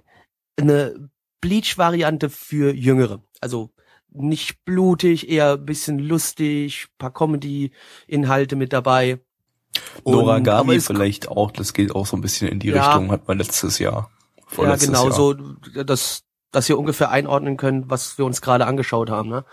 [0.59, 1.09] eine
[1.41, 3.21] Bleach-Variante für Jüngere.
[3.41, 3.69] Also
[4.09, 9.19] nicht blutig, eher ein bisschen lustig, paar Comedy-Inhalte mit dabei.
[10.05, 12.87] Noragami es- vielleicht auch, das geht auch so ein bisschen in die Ja.
[12.93, 14.09] Richtung, hat man letztes Jahr.
[14.57, 15.13] Ja, genau, Jahr.
[15.13, 16.23] so, dass,
[16.55, 19.29] dass ihr ungefähr einordnen könnt, was wir uns gerade angeschaut haben.
[19.29, 19.45] Ne?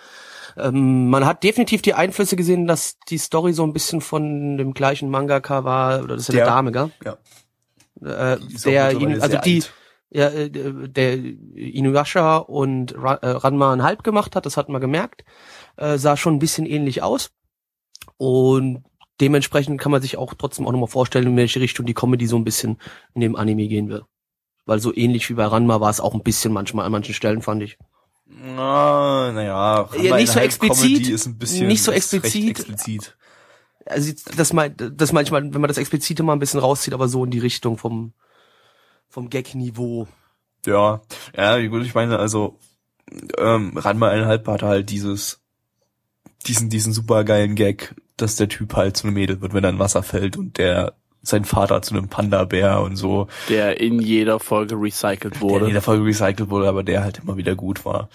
[0.56, 4.74] Ähm, man hat definitiv die Einflüsse gesehen, dass die Story so ein bisschen von dem
[4.74, 6.90] gleichen Mangaka war, oder das ist ja Der- der Dame, gell?
[7.04, 7.16] Ja.
[8.34, 9.72] Äh, der, ihn, also die, alt.
[10.10, 11.14] ja, äh, der
[11.54, 15.24] Inuyasha und Ra äh, Ranma ein Halb gemacht hat, das hat man gemerkt,
[15.76, 17.30] äh, sah schon ein bisschen ähnlich aus.
[18.16, 18.82] Und
[19.20, 22.36] dementsprechend kann man sich auch trotzdem auch nochmal vorstellen, in welche Richtung die Comedy so
[22.36, 22.78] ein bisschen
[23.14, 24.04] in dem Anime gehen wird.
[24.64, 27.42] Weil so ähnlich wie bei Ranma war es auch ein bisschen manchmal an manchen Stellen,
[27.42, 27.78] fand ich.
[28.26, 32.50] Na, naja, Ja, nicht so explizit, ist ein bisschen nicht so explizit.
[32.50, 33.16] explizit.
[33.84, 37.24] Also das mein, das manchmal, wenn man das Explizite mal ein bisschen rauszieht, aber so
[37.24, 38.12] in die Richtung vom,
[39.08, 40.06] vom Gag-Niveau.
[40.64, 41.02] Ja,
[41.36, 42.58] ja, gut, ich meine, also
[43.38, 45.40] ähm, Ranma eineinhalb hatte halt dieses,
[46.46, 49.70] diesen, diesen super geilen Gag, dass der Typ halt zu einem Mädel wird, wenn er
[49.70, 53.28] in Wasser fällt und der sein Vater zu einem Panda-Bär und so.
[53.48, 55.64] Der in jeder Folge recycelt Der wurde.
[55.64, 58.08] in jeder Folge recycelt wurde, aber der halt immer wieder gut war.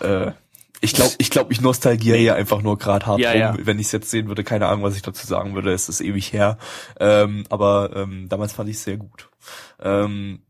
[0.00, 0.32] Äh,
[0.80, 3.40] ich glaube, ich, glaub, ich nostalgiere hier einfach nur gerade hart Ja, rum.
[3.40, 3.56] ja.
[3.58, 5.72] Wenn ich es jetzt sehen würde, keine Ahnung, was ich dazu sagen würde.
[5.72, 6.58] Es ist ewig her.
[7.00, 9.30] Ähm, aber ähm, damals fand ich es sehr gut.
[9.82, 10.42] Ähm,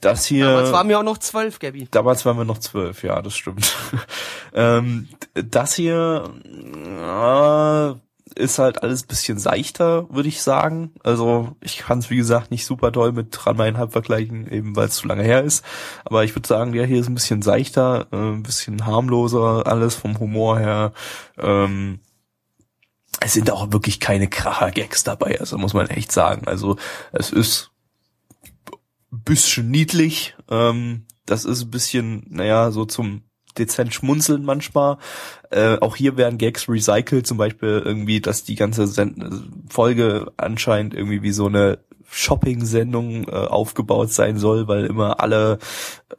[0.00, 0.46] das hier.
[0.46, 1.88] Damals waren wir auch noch zwölf, Gabby.
[1.90, 3.74] Damals waren wir noch zwölf, ja, das stimmt.
[4.54, 8.07] ähm, das hier äh,
[8.38, 10.92] ist halt alles bisschen seichter, würde ich sagen.
[11.02, 14.96] Also ich kann es wie gesagt nicht super toll mit Ranma vergleichen, eben weil es
[14.96, 15.64] zu lange her ist.
[16.04, 19.94] Aber ich würde sagen, der hier ist ein bisschen seichter, äh, ein bisschen harmloser, alles
[19.94, 20.92] vom Humor her.
[21.36, 22.00] Ähm,
[23.20, 26.46] es sind auch wirklich keine Kracher-Gags dabei, also muss man echt sagen.
[26.46, 26.76] Also
[27.12, 27.72] es ist
[29.10, 30.36] bisschen niedlich.
[30.50, 33.22] Ähm, das ist ein bisschen, naja, so zum
[33.58, 34.98] dezent schmunzeln manchmal.
[35.50, 40.94] Äh, auch hier werden Gags recycelt, zum Beispiel irgendwie, dass die ganze Sen Folge anscheinend
[40.94, 41.78] irgendwie wie so eine
[42.10, 45.58] Shopping-Sendung äh, aufgebaut sein soll, weil immer alle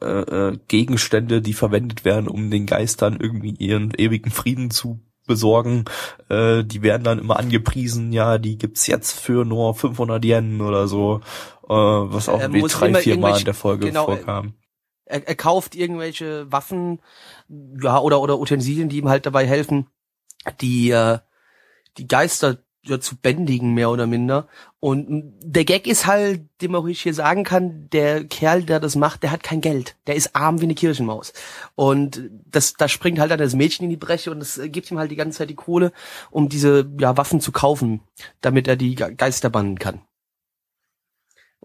[0.00, 5.84] äh, äh, Gegenstände, die verwendet werden, um den Geistern irgendwie ihren ewigen Frieden zu besorgen,
[6.28, 10.88] äh, die werden dann immer angepriesen, ja, die gibt's jetzt für nur 500 Yen oder
[10.88, 11.20] so,
[11.68, 14.54] äh, was auch Er irgendwie drei, vier Mal in der Folge genau, äh, vorkam.
[15.10, 17.00] Er, er kauft irgendwelche Waffen,
[17.82, 19.88] ja, oder, oder Utensilien, die ihm halt dabei helfen,
[20.60, 21.18] die, äh,
[21.96, 24.48] die Geister ja, zu bändigen, mehr oder minder.
[24.78, 28.96] Und der Gag ist halt, den man ruhig hier sagen kann, der Kerl, der das
[28.96, 29.96] macht, der hat kein Geld.
[30.06, 31.34] Der ist arm wie eine Kirchenmaus.
[31.74, 34.98] Und das, da springt halt dann das Mädchen in die Breche und es gibt ihm
[34.98, 35.92] halt die ganze Zeit die Kohle,
[36.30, 38.00] um diese ja, Waffen zu kaufen,
[38.40, 40.00] damit er die Ge- Geister bannen kann.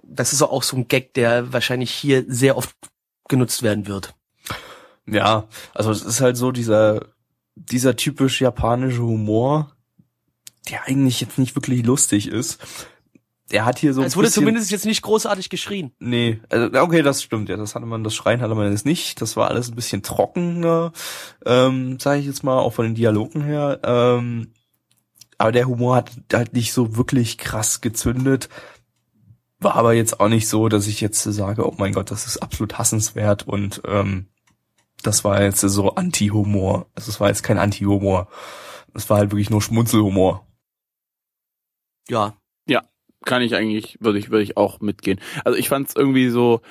[0.04, 2.76] Das ist auch so ein Gag, der wahrscheinlich hier sehr oft
[3.28, 4.16] genutzt werden wird.
[5.08, 7.08] Ja, also es ist halt so dieser,
[7.56, 9.76] dieser typisch japanische Humor,
[10.70, 12.60] der eigentlich jetzt nicht wirklich lustig ist.
[13.52, 15.92] Der hat hier so ein es wurde bisschen, zumindest jetzt nicht großartig geschrien.
[16.00, 17.48] Nee, also okay, das stimmt.
[17.48, 19.22] Ja, das hatte man, das Schreien hatte man jetzt nicht.
[19.22, 20.92] Das war alles ein bisschen trockener,
[21.46, 23.80] ähm, sage ich jetzt mal, auch von den Dialogen her.
[23.84, 24.52] Ähm,
[25.38, 28.50] aber der Humor hat halt nicht so wirklich krass gezündet.
[29.60, 32.38] War aber jetzt auch nicht so, dass ich jetzt sage, oh mein Gott, das ist
[32.38, 34.28] absolut hassenswert und ähm,
[35.02, 36.88] das war jetzt so Anti-Humor.
[36.96, 38.28] Also es war jetzt kein Anti-Humor.
[38.94, 40.48] Es war halt wirklich nur Schmunzelhumor.
[42.10, 42.38] Ja.
[43.26, 45.20] kann ich eigentlich, würde ich, würde ich auch mitgehen.
[45.44, 46.62] Also ich fand es irgendwie so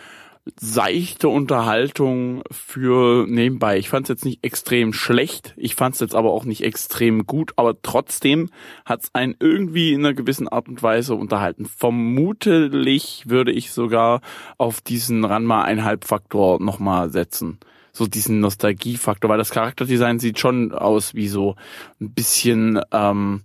[0.60, 3.78] seichte Unterhaltung für nebenbei.
[3.78, 7.26] Ich fand es jetzt nicht extrem schlecht, ich fand es jetzt aber auch nicht extrem
[7.26, 8.50] gut, aber trotzdem
[8.84, 11.64] hat es einen irgendwie in einer gewissen Art und Weise unterhalten.
[11.64, 14.20] Vermutlich würde ich sogar
[14.58, 17.58] auf diesen Ranma einhalb Faktor nochmal setzen.
[17.92, 21.54] So diesen Nostalgiefaktor, weil das Charakterdesign sieht schon aus wie so
[22.00, 23.42] ein bisschen ähm,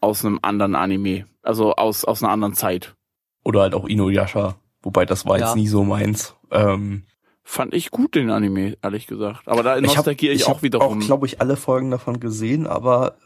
[0.00, 1.26] aus einem anderen Anime.
[1.42, 2.94] Also aus, aus einer anderen Zeit.
[3.44, 4.56] Oder halt auch Inuyasha.
[4.86, 5.46] Wobei das war Ja.
[5.46, 6.36] jetzt nie so meins.
[6.52, 7.02] Ähm,
[7.42, 9.48] Fand ich gut, den Anime, ehrlich gesagt.
[9.48, 11.02] Aber da Ich habe nostalgiere ich, auch hab wiederum.
[11.02, 13.16] auch, glaube ich, alle Folgen davon gesehen, aber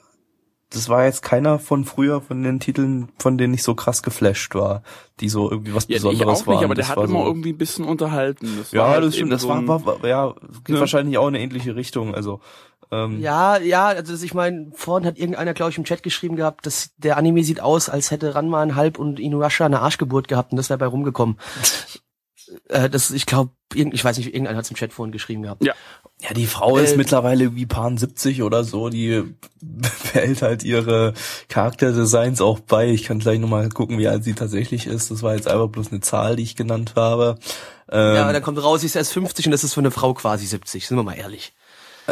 [0.71, 4.55] das war jetzt keiner von früher von den Titeln, von denen ich so krass geflasht
[4.55, 4.83] war,
[5.21, 6.55] die so irgendwie was ja, ich Besonderes auch waren.
[6.57, 8.49] nicht, aber der Das hat war immer so, irgendwie ein bisschen unterhalten.
[8.59, 9.33] Das war ja, halt das stimmt.
[9.33, 10.35] Das so war, war, war ja
[10.65, 10.81] geht Ne?
[10.81, 12.15] wahrscheinlich auch in eine ähnliche Richtung.
[12.15, 12.41] Also
[12.91, 16.67] ähm, Ja, ja, also ich meine, vorhin hat irgendeiner, glaube ich, im Chat geschrieben gehabt,
[16.67, 20.53] dass der Anime sieht aus, als hätte Ranma ein Halb und Inuyasha eine Arschgeburt gehabt
[20.53, 21.39] und das wäre bei rumgekommen.
[22.69, 25.65] äh, das, ich glaube, ich weiß nicht, irgendeiner hat es im Chat vorhin geschrieben gehabt.
[25.65, 25.75] Ja.
[26.23, 29.23] Ja, die Frau ist Äh, mittlerweile wie Pan 70 oder so, die
[30.13, 31.15] behält halt ihre
[31.49, 32.89] Charakterdesigns auch bei.
[32.89, 35.11] Ich kann gleich nochmal gucken, wie alt sie tatsächlich ist.
[35.11, 37.39] Das war jetzt einfach bloß eine Zahl, die ich genannt habe.
[37.91, 39.91] Ähm, Ja, aber dann kommt raus, sie ist erst 50 und das ist für eine
[39.91, 41.55] Frau quasi 70, sind wir mal ehrlich.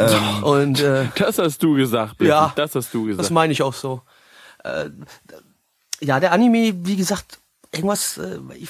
[0.07, 2.29] Ähm, Und äh, Das hast du gesagt, Blackie.
[2.29, 2.53] Ja.
[2.55, 3.31] Das hast du das gesagt.
[3.31, 4.01] meine ich auch so.
[4.63, 4.89] Äh,
[6.01, 7.39] ja, der Anime, wie gesagt,
[7.71, 8.69] irgendwas, äh, ich,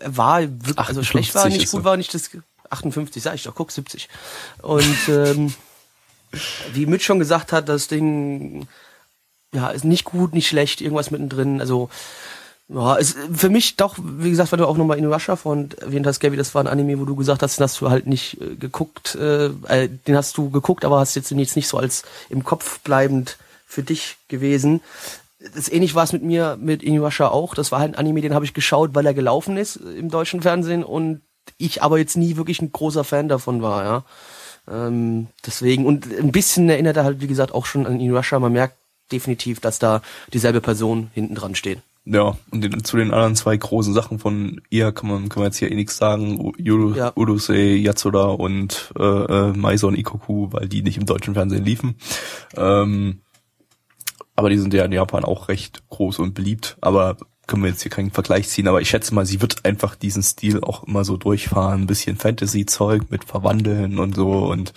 [0.00, 2.30] war wirklich, also schlecht war, 58 nicht gut war, nicht das
[2.70, 4.08] 58, sag ich doch, guck, 70.
[4.62, 5.54] Und ähm,
[6.72, 8.66] wie Mitch schon gesagt hat, das Ding,
[9.52, 11.90] ja, ist nicht gut, nicht schlecht, irgendwas mittendrin, also
[12.74, 16.20] ja, ist für mich doch, wie gesagt, weil du auch nochmal Inuyasha von erwähnt hast,
[16.20, 18.56] Gabby, das war ein Anime, wo du gesagt hast, den hast du halt nicht äh,
[18.56, 22.44] geguckt, äh, äh, den hast du geguckt, aber hast jetzt, jetzt nicht so als im
[22.44, 24.80] Kopf bleibend für dich gewesen.
[25.54, 27.54] Das ähnlich war es mit mir mit Inuyasha auch.
[27.54, 30.40] Das war halt ein Anime, den habe ich geschaut, weil er gelaufen ist im deutschen
[30.40, 31.20] Fernsehen und
[31.58, 34.04] ich aber jetzt nie wirklich ein großer Fan davon war, ja.
[34.70, 38.38] Ähm, deswegen, und ein bisschen erinnert er halt, wie gesagt, auch schon an Inuyasha.
[38.38, 38.76] Man merkt
[39.10, 40.00] definitiv, dass da
[40.32, 41.80] dieselbe Person hinten dran steht.
[42.04, 45.50] Ja, und den, zu den anderen zwei großen Sachen von ihr kann man, kann man
[45.50, 46.40] jetzt hier eh nichts sagen.
[46.40, 47.12] U- Uru, Ja.
[47.14, 51.94] Urusei Yatsuda und äh, äh, Maison Ikoku, weil die nicht im deutschen Fernsehen liefen.
[52.56, 53.20] Ähm,
[54.34, 56.76] aber die sind ja in Japan auch recht groß und beliebt.
[56.80, 59.94] Aber können wir jetzt hier keinen Vergleich ziehen, aber ich schätze mal, sie wird einfach
[59.94, 64.72] diesen Stil auch immer so durchfahren, ein bisschen Fantasy-Zeug mit Verwandeln und so und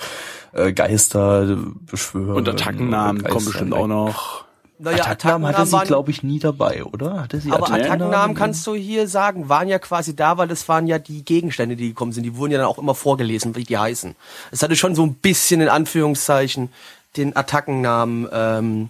[0.51, 1.57] äh, Geister
[1.89, 2.35] beschwören.
[2.35, 4.44] Und Attackennamen kommen bestimmt auch noch.
[4.77, 7.21] Naja, Attackennamen hatte sie, waren- glaube ich, nie dabei, oder?
[7.23, 7.91] Hatte sie Aber Attackennamen?
[8.01, 11.75] Attackennamen kannst du hier sagen, waren ja quasi da, weil das waren ja die Gegenstände,
[11.77, 12.23] die gekommen sind.
[12.23, 14.15] Die wurden ja dann auch immer vorgelesen, wie die heißen.
[14.51, 16.69] Es hatte schon so ein bisschen in Anführungszeichen
[17.15, 18.89] den Attackennamen ähm,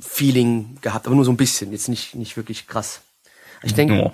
[0.00, 3.00] Feeling gehabt, aber nur so ein bisschen, jetzt nicht nicht wirklich krass.
[3.62, 4.12] Ich denke, Ja.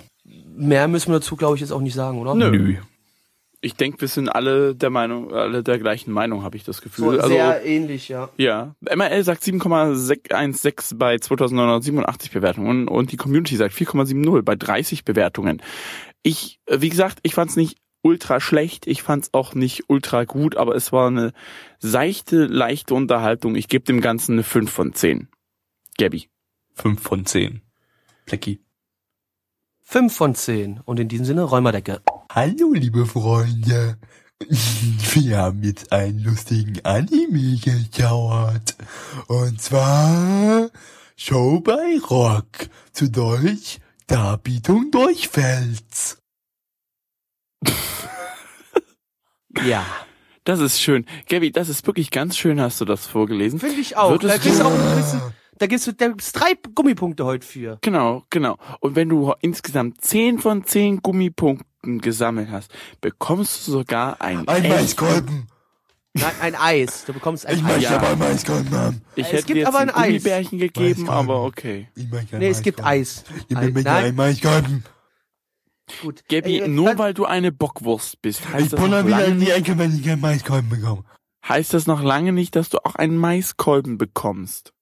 [0.55, 2.35] mehr müssen wir dazu, glaube ich, jetzt auch nicht sagen, oder?
[2.35, 2.75] Nö.
[3.59, 6.83] Ich denke, wir sind alle der Meinung, alle der gleichen Meinung, habe ich das So
[6.83, 7.19] Gefühl.
[7.19, 8.29] also, sehr ähnlich, ja.
[8.37, 8.75] ja.
[8.81, 15.61] MRL sagt 7,16 bei 2987 Bewertungen und die Community sagt 4,70 bei 30 Bewertungen.
[16.21, 20.55] Ich, äh, wie gesagt, ich fand's nicht ultra schlecht, ich fand's auch nicht ultra gut,
[20.55, 21.33] aber es war eine
[21.79, 23.55] seichte, leichte Unterhaltung.
[23.55, 25.29] Ich gebe dem Ganzen eine 5 von 10.
[25.97, 26.29] Gabby.
[26.75, 27.61] Fünf von zehn.
[28.27, 28.59] Plecki.
[29.81, 30.79] Fünf von zehn.
[30.85, 32.01] Und in diesem Sinne, Räumerdecke.
[32.29, 33.97] Hallo, liebe Freunde.
[35.13, 38.75] Wir haben jetzt einen lustigen Anime geschaut.
[39.27, 40.69] Und zwar
[41.15, 42.69] Show bei Rock.
[42.91, 46.17] Zu Deutsch Darbietung durch Fels.
[49.65, 49.85] Ja.
[50.43, 51.05] Das ist schön.
[51.27, 53.59] Gabby, das ist wirklich ganz schön, hast du das vorgelesen.
[53.59, 54.11] Finde ich auch.
[54.11, 55.21] Würdest Da du auch ein bisschen,
[55.57, 57.79] da gibt's, da gibt's drei Gummipunkte heute für.
[57.81, 58.57] Genau, genau.
[58.79, 61.67] Und wenn du insgesamt 10 von 10 Gummipunkten
[62.01, 62.71] gesammelt hast,
[63.01, 65.47] bekommst du sogar ein, Ein echt- Maiskolben.
[66.13, 67.05] Nein, ein Eis.
[67.05, 67.67] Du bekommst ein Ich Eis.
[67.73, 67.97] möchte ja.
[67.97, 69.01] aber einen Maiskolben haben.
[69.15, 70.05] Ich Es hätte gibt dir aber ein ein Eis.
[70.07, 71.89] Gummibärchen gegeben, aber okay.
[71.95, 72.83] Ich möchte einen Nee, es gibt.
[72.83, 73.23] Eis.
[73.47, 74.83] Gib Ei- mir bitte Nein, einen Maiskolben.
[76.01, 76.23] gut.
[76.27, 79.39] Gabi, Ey, nur weil du eine Bockwurst bist, heißt Ich das, noch wieder lange, in
[79.39, 81.03] die Ecke, wenn ich keinen Maiskolben bekomme.
[81.47, 84.73] heißt das noch lange nicht, dass du auch einen Maiskolben bekommst.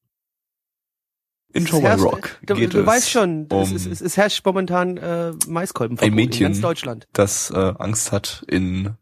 [1.55, 4.45] In by herrscht- Rock Du, geht du weißt schon, es, um es, es, es herrscht
[4.45, 7.07] momentan äh, Maiskolben ein in Mädchen, ganz Deutschland.
[7.13, 8.95] das äh, Angst hat, in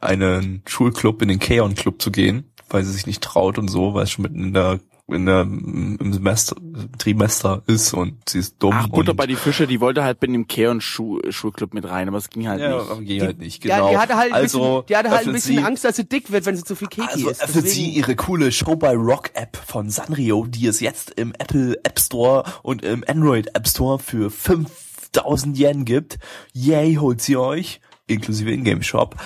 [0.00, 3.94] einen Schulclub, in den Keon Club zu gehen, weil sie sich nicht traut und so,
[3.94, 6.56] weil es schon mitten in der in der im Semester
[6.96, 10.22] Trimester ist und sie ist dumm Ach, Butter und bei die Fische, die wollte halt
[10.22, 12.90] mit dem Keon Schuh, Schulclub mit rein, aber es ging halt ja, nicht.
[12.90, 13.90] aber geht halt nicht, Ja, genau.
[13.90, 16.08] die hatte halt ein also bisschen, die hatte halt ein bisschen sie, Angst, dass sie
[16.08, 17.42] dick wird, wenn sie zu viel Keki Also isst.
[17.42, 21.78] öffnet sie ihre coole Show by Rock App von Sanrio, die es jetzt im Apple
[21.84, 26.18] App Store und im Android App Store für 5000 Yen gibt.
[26.54, 29.16] Yay, holt sie euch, inklusive Ingame Shop.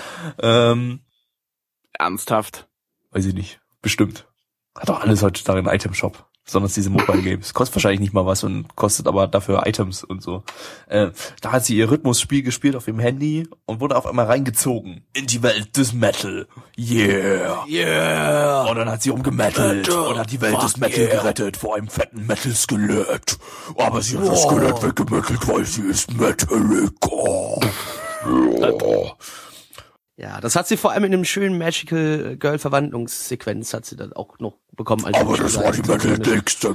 [0.42, 1.00] Ähm,
[1.92, 2.66] Ernsthaft.
[3.12, 4.26] weiß ich nicht, bestimmt.
[4.76, 6.26] Hat doch alles heutzutage einen Item Shop.
[6.44, 7.54] Besonders diese Mobile Games.
[7.54, 10.44] Kostet wahrscheinlich nicht mal was und kostet aber dafür Items und so.
[10.86, 11.08] Äh,
[11.40, 15.26] da hat sie ihr Rhythmusspiel gespielt auf ihrem Handy und wurde auf einmal reingezogen in
[15.26, 16.46] die Welt des Metal.
[16.78, 17.66] Yeah.
[17.68, 18.66] Yeah.
[18.70, 22.24] Und dann hat sie umgemettelt und hat die Welt des Metal gerettet vor einem fetten
[22.26, 23.38] Metal-Skelett.
[23.76, 27.58] Aber sie hat das Skelett weggemettelt, weil sie ist Metallica.
[28.60, 29.16] Ja.
[30.18, 34.14] Ja, das hat sie vor allem in einem schönen Magical Girl Verwandlungssequenz hat sie dann
[34.14, 35.04] auch noch bekommen.
[35.04, 35.96] Als Aber das war die Metal.
[36.12, 36.74] metaldickste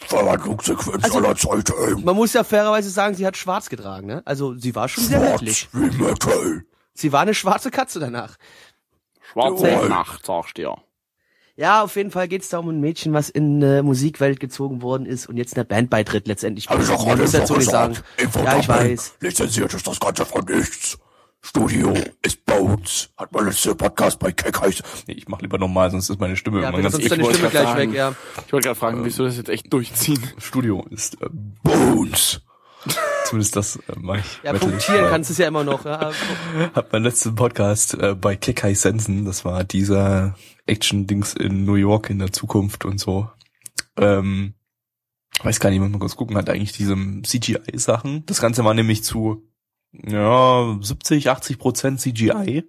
[0.00, 2.04] Verwandlungssequenz Also- aller Zeiten.
[2.04, 4.22] Man muss ja fairerweise sagen, sie hat schwarz getragen, ne?
[4.24, 5.68] Also sie war schon sehr mettlich.
[5.70, 6.62] Schwarz wie Metal.
[6.94, 8.36] Sie war eine schwarze Katze danach.
[9.32, 9.88] Schwarze Jawohl.
[9.90, 10.76] Nacht, sagst du ja.
[11.58, 15.06] Ja, auf jeden Fall geht's da um ein Mädchen, was in äh, Musikwelt gezogen worden
[15.06, 16.68] ist und jetzt in der Band beitritt letztendlich.
[16.68, 17.94] Hab ich doch alles dazu sagen.
[17.94, 18.20] gesagt.
[18.20, 19.14] Info Ja, ich weiß.
[19.20, 20.98] Lizenziert ist das Ganze von nichts.
[21.46, 23.10] Studio ist Bones.
[23.16, 24.82] Hat mein letzter Podcast bei Keck heißt.
[25.06, 27.24] Nee, ich mach lieber normal, sonst ist meine Stimme Ja, irgendwann ganz sonst ist deine
[27.24, 28.14] Stimme gleich weg, ja.
[28.44, 30.20] Ich wollte gerade fragen, willst du das jetzt echt durchziehen?
[30.38, 31.28] Studio ist äh,
[31.62, 32.42] Bones.
[33.26, 34.40] zumindest das äh, mach ich.
[34.42, 34.70] Ja, Metal.
[34.70, 35.84] punktieren kannst du es ja immer noch.
[35.84, 36.10] Ja.
[36.74, 40.34] Hab meinen letzten Podcast äh, bei Kekai Sensen, das war dieser
[40.66, 43.30] Action-Dings in New York in der Zukunft und so.
[43.96, 44.54] Ähm,
[45.44, 48.26] weiß gar nicht, wenn man kurz gucken hat, eigentlich diese CGI-Sachen.
[48.26, 49.48] Das Ganze war nämlich zu
[49.92, 52.64] ja 70, 80 Prozent CGI.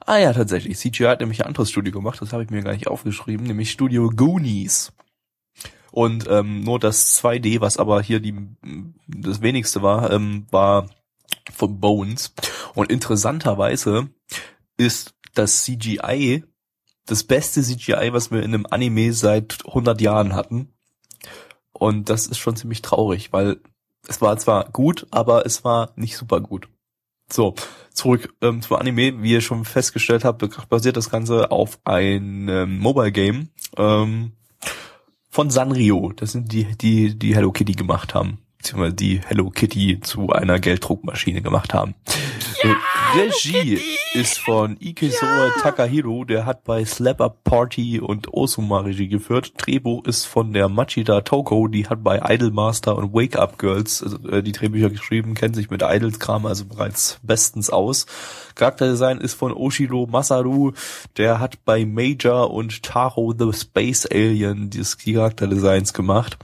[0.00, 0.78] Ah ja, tatsächlich.
[0.78, 3.70] CGI hat nämlich ein anderes Studio gemacht, das habe ich mir gar nicht aufgeschrieben, nämlich
[3.70, 4.92] Studio Goonies.
[5.90, 8.34] Und ähm, nur das 2D, was aber hier die
[9.06, 10.88] das wenigste war, ähm, war
[11.52, 12.34] von Bones.
[12.74, 14.08] Und interessanterweise
[14.76, 16.44] ist das CGI
[17.08, 20.72] das beste CGI, was wir in einem Anime seit 100 Jahren hatten.
[21.72, 23.60] Und das ist schon ziemlich traurig, weil
[24.08, 26.68] es war zwar gut, aber es war nicht super gut.
[27.30, 27.54] So,
[27.92, 29.22] zurück ähm, zum Anime.
[29.22, 34.32] Wie ihr schon festgestellt habt, basiert das Ganze auf einem Mobile Game ähm,
[35.28, 36.12] von Sanrio.
[36.16, 40.58] Das sind die, die die Hello Kitty gemacht haben, beziehungsweise die Hello Kitty zu einer
[40.58, 41.94] Gelddruckmaschine gemacht haben.
[43.14, 43.80] Regie
[44.14, 49.52] ist von Ikesoa Takahiro, der hat bei Slapper Party und Osuma Regie geführt.
[49.58, 54.18] Drehbuch ist von der Machida Toko, die hat bei Idolmaster und Wake Up Girls also,
[54.28, 58.06] äh, die Drehbücher geschrieben, kennt sich mit Idols-Kram also bereits bestens aus.
[58.54, 60.72] Charakterdesign ist von Oshiro Masaru,
[61.16, 64.82] der hat bei Major und Taro the Space Alien die
[65.14, 66.38] Charakterdesigns gemacht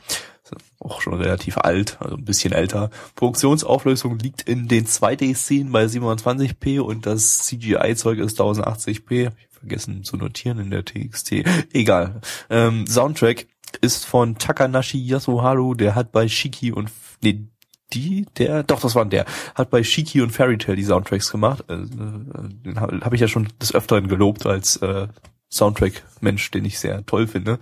[0.85, 2.91] auch schon relativ alt, also ein bisschen älter.
[3.15, 9.27] Produktionsauflösung liegt in den 2D-Szenen bei 27p und das CGI-Zeug ist 1080p.
[9.27, 11.45] Hab ich vergessen zu notieren in der TXT.
[11.73, 12.21] Egal.
[12.51, 13.47] Ähm, Soundtrack
[13.81, 16.91] ist von Takanashi Yasuharu, der hat bei Shiki und
[17.23, 17.47] nee,
[17.93, 19.25] die, der, doch, das war der,
[19.55, 21.65] hat bei Shiki und Fairy Tail die Soundtracks gemacht.
[21.69, 25.09] Äh, den habe hab ich ja schon des Öfteren gelobt als äh,
[25.55, 27.59] Soundtrack-Mensch, den ich sehr toll finde.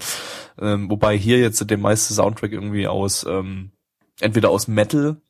[0.59, 3.73] Ähm, wobei hier jetzt der meiste Soundtrack irgendwie aus ähm,
[4.21, 5.21] entweder aus Metal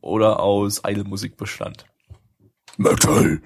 [0.00, 1.86] oder aus Idle-Musik bestand.
[2.76, 3.40] Metal.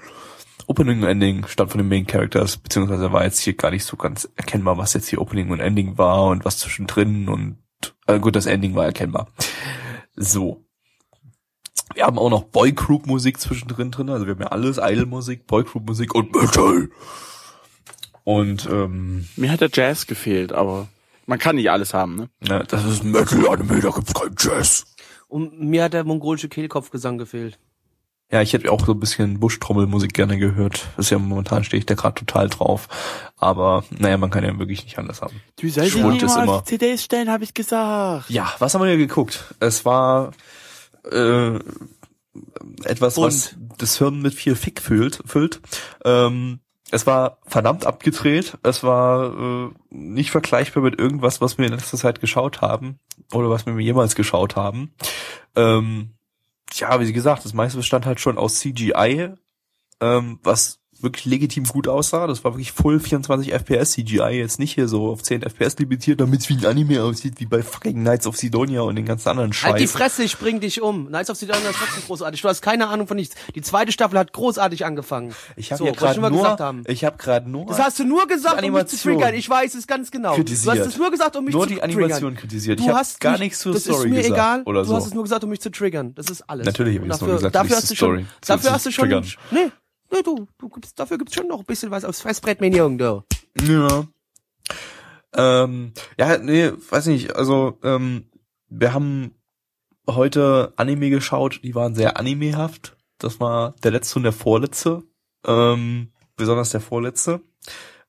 [0.66, 3.96] Opening und Ending stand von den Main Characters, beziehungsweise war jetzt hier gar nicht so
[3.96, 7.58] ganz erkennbar, was jetzt hier Opening und Ending war und was zwischendrin und
[8.06, 9.28] äh, gut, das Ending war erkennbar.
[10.14, 10.64] So.
[11.94, 15.48] Wir haben auch noch Boygroup Musik zwischendrin drin, also wir haben ja alles Idle Musik,
[15.48, 16.88] Boygroup Musik und Metal.
[18.24, 20.88] Und ähm, Mir hat der Jazz gefehlt, aber
[21.26, 22.28] man kann nicht alles haben, ne?
[22.46, 24.84] ja, das ist Metal-Anime, da gibt's keinen Jazz.
[25.28, 27.58] Und mir hat der mongolische Kehlkopfgesang gefehlt.
[28.32, 30.86] Ja, ich hätte auch so ein bisschen Buschtrommelmusik gerne gehört.
[30.96, 32.88] Das ist ja momentan stehe ich da gerade total drauf.
[33.36, 35.40] Aber naja, man kann ja wirklich nicht anders haben.
[35.60, 36.64] Du sollst Schwund ist immer.
[36.64, 38.30] CDs stellen, habe ich gesagt.
[38.30, 39.52] Ja, was haben wir hier geguckt?
[39.58, 40.30] Es war
[41.10, 41.58] äh,
[42.84, 45.20] etwas, was das Hirn mit viel Fick füllt.
[45.26, 45.60] füllt.
[46.04, 46.60] Ähm,
[46.90, 48.58] es war verdammt abgedreht.
[48.62, 52.98] Es war äh, nicht vergleichbar mit irgendwas, was wir in letzter Zeit geschaut haben
[53.32, 54.92] oder was wir jemals geschaut haben.
[55.54, 56.10] Ähm,
[56.72, 59.34] ja, wie gesagt, das meiste bestand halt schon aus CGI,
[60.00, 62.26] ähm, was wirklich legitim gut aussah.
[62.26, 66.20] Das war wirklich Full 24 FPS CGI, jetzt nicht hier so auf 10 FPS limitiert,
[66.20, 69.28] damit es wie ein Anime aussieht, wie bei fucking Knights of Sidonia und den ganzen
[69.28, 69.72] anderen Scheiß.
[69.72, 71.08] Halt die Fresse, ich bring dich um.
[71.08, 72.42] Knights of Sidonia ist trotzdem großartig.
[72.42, 73.34] Du hast keine Ahnung von nichts.
[73.54, 75.34] Die zweite Staffel hat großartig angefangen.
[75.56, 76.84] ich habe so, gerade nur nur, gesagt haben.
[76.86, 79.34] ich habe gerade nur Das hast du nur gesagt, um mich zu triggern.
[79.34, 80.34] Ich weiß es ganz genau.
[80.34, 80.76] kritisiert.
[80.76, 81.90] Du hast es nur gesagt, um mich nur zu die triggern.
[82.02, 82.80] Animation kritisiert.
[82.80, 84.62] Du ich hast gar nichts zur das Story ist mir gesagt egal.
[84.64, 84.96] oder du so.
[84.96, 86.14] hast es nur gesagt, um mich zu triggern.
[86.14, 86.66] Das ist alles.
[86.66, 89.08] Natürlich habe ich es nur dafür, gesagt, dafür hast du schon, dafür hast du schon,
[89.50, 89.70] nee,
[90.12, 92.96] nee, du, du gibst, dafür gibt's schon noch ein bisschen was aufs Fressbrett, mein Junge,
[92.96, 93.24] du.
[93.62, 94.06] Ja.
[95.34, 98.30] Ähm, ja, nee, weiß nicht, also ähm,
[98.68, 99.34] wir haben
[100.08, 102.96] heute Anime geschaut, die waren sehr animehaft.
[103.18, 105.02] Das war der letzte und der vorletzte.
[105.46, 107.40] Ähm, besonders der vorletzte.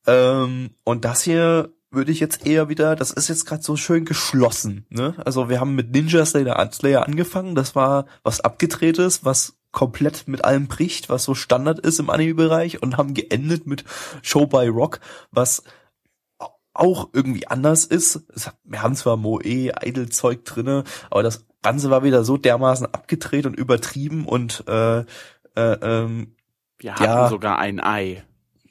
[0.08, 4.06] Ähm, und das hier würde ich jetzt eher wieder, das ist jetzt gerade so schön
[4.06, 4.86] geschlossen.
[4.90, 5.16] Ne?
[5.26, 10.44] Also wir haben mit Ninja Slayer, Slayer angefangen, das war was abgedrehtes, was komplett mit
[10.44, 13.84] allem bricht, was so Standard ist im Anime-Bereich und haben geendet mit
[14.22, 15.00] Show by Rock,
[15.32, 15.64] was
[16.74, 18.22] auch irgendwie anders ist.
[18.64, 23.56] Wir haben zwar Moe, Idol-Zeug drinne, aber das Ganze war wieder so dermaßen abgedreht und
[23.58, 25.06] übertrieben und äh, äh,
[25.56, 26.36] ähm,
[26.80, 27.28] Wir hatten Ja.
[27.30, 28.24] sogar ein Ei.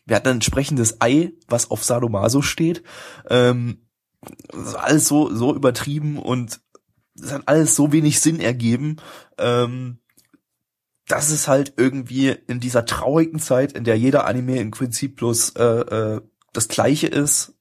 [0.07, 2.83] wir hatten ein entsprechendes Ei, was auf Sadomaso steht.
[3.29, 3.87] Ähm,
[4.51, 6.61] das war alles so, so übertrieben und
[7.15, 8.97] es hat alles so wenig Sinn ergeben,
[9.39, 10.00] ähm,
[11.11, 15.51] dass es halt irgendwie in dieser traurigen Zeit, in der jeder Anime im Prinzip bloß
[15.57, 16.21] äh, äh,
[16.53, 17.55] das Gleiche ist,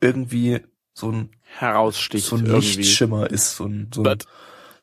[0.00, 0.60] irgendwie
[0.94, 2.76] so ein, Heraussticht so ein irgendwie.
[2.78, 4.26] Lichtschimmer ist, so ein, so ein, But-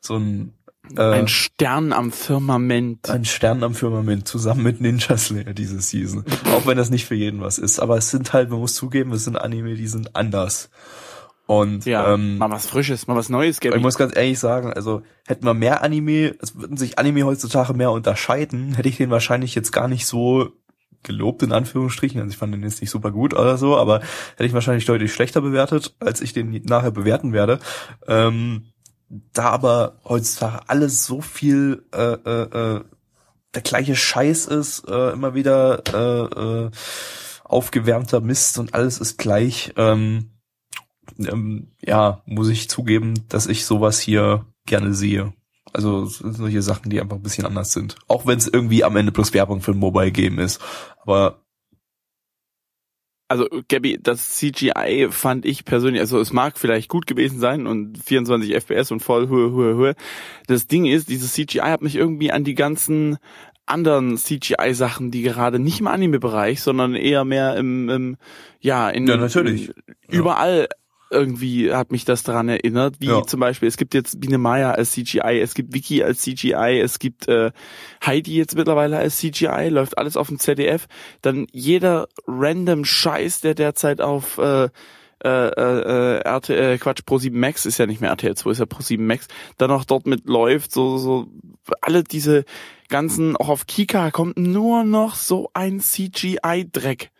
[0.00, 0.52] so ein,
[0.96, 3.08] äh, Ein Stern am Firmament.
[3.10, 6.24] ein Stern am Firmament zusammen mit Ninja Slayer diese Season.
[6.52, 7.80] Auch wenn das nicht für jeden was ist.
[7.80, 10.70] Aber es sind halt, man muss zugeben, es sind Anime, die sind anders.
[11.46, 13.76] Und Ja, ähm, mal was Frisches, mal was Neues, Gabby.
[13.76, 17.72] ich muss ganz ehrlich sagen, also hätten wir mehr Anime, es würden sich Anime heutzutage
[17.72, 20.50] mehr unterscheiden, hätte ich den wahrscheinlich jetzt gar nicht so
[21.04, 22.20] gelobt, in Anführungsstrichen.
[22.20, 24.00] Also ich fand den jetzt nicht super gut oder so, aber
[24.32, 27.60] hätte ich wahrscheinlich deutlich schlechter bewertet, als ich den nachher bewerten werde.
[28.08, 28.72] Ähm,
[29.32, 32.84] da aber heutzutage alles so viel äh, äh, äh,
[33.54, 36.70] der gleiche Scheiß ist, äh, immer wieder äh, äh,
[37.44, 40.30] aufgewärmter Mist und alles ist gleich, ähm,
[41.18, 45.32] ähm, ja, muss ich zugeben, dass ich sowas hier gerne sehe.
[45.72, 47.96] Also solche Sachen, die einfach ein bisschen anders sind.
[48.08, 50.60] Auch wenn es irgendwie am Ende bloß Werbung für ein Mobile Game ist.
[51.02, 51.42] Aber
[53.28, 57.98] also Gabby, das CGI fand ich persönlich, also es mag vielleicht gut gewesen sein und
[57.98, 59.94] 24 FPS und voll Höhe, Höhe, Höhe.
[60.46, 63.18] Das Ding ist, dieses CGI hat mich irgendwie an die ganzen
[63.66, 68.16] anderen CGI-Sachen, die gerade nicht im Anime-Bereich, sondern eher mehr im, im
[68.60, 69.72] ja, in Ja, natürlich.
[70.08, 70.68] überall
[71.10, 73.22] irgendwie hat mich das daran erinnert, wie Ja.
[73.22, 76.98] zum Beispiel, es gibt jetzt Biene Maya als CGI, es gibt Vicky als CGI, es
[76.98, 77.52] gibt äh,
[78.04, 80.86] Heidi jetzt mittlerweile als CGI, läuft alles auf dem ZDF.
[81.22, 84.68] Dann jeder random Scheiß, der derzeit auf äh,
[85.24, 88.64] äh, äh, RTL, äh, Quatsch, Pro7 Max ist ja nicht mehr RTL 2, ist ja
[88.66, 91.28] Pro7 Max, dann auch dort mit läuft, so, so,
[91.80, 92.44] alle diese
[92.88, 97.10] ganzen, auch auf Kika kommt nur noch so ein CGI-Dreck.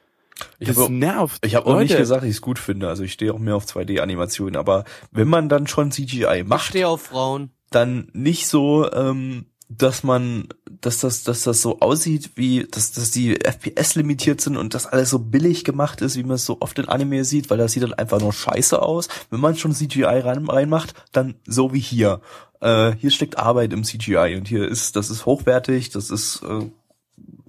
[0.58, 1.44] Ich Das habe nervt.
[1.46, 2.88] ich hab auch nicht gesagt, dass ich es gut finde.
[2.88, 4.56] Also ich stehe auch mehr auf 2D-Animationen.
[4.56, 7.50] Aber wenn man dann schon CGI Ich macht, stehe auf Frauen.
[7.70, 10.46] dann nicht so, ähm, dass man,
[10.80, 14.86] dass das, dass das so aussieht, wie, dass, dass die FPS limitiert sind und das
[14.86, 17.72] alles so billig gemacht ist, wie man es so oft in Anime sieht, weil das
[17.72, 19.08] sieht dann einfach nur scheiße aus.
[19.30, 22.20] Wenn man schon CGI rein, reinmacht, dann so wie hier.
[22.60, 26.70] Äh, hier steckt Arbeit im CGI und hier ist, das ist hochwertig, das ist, äh,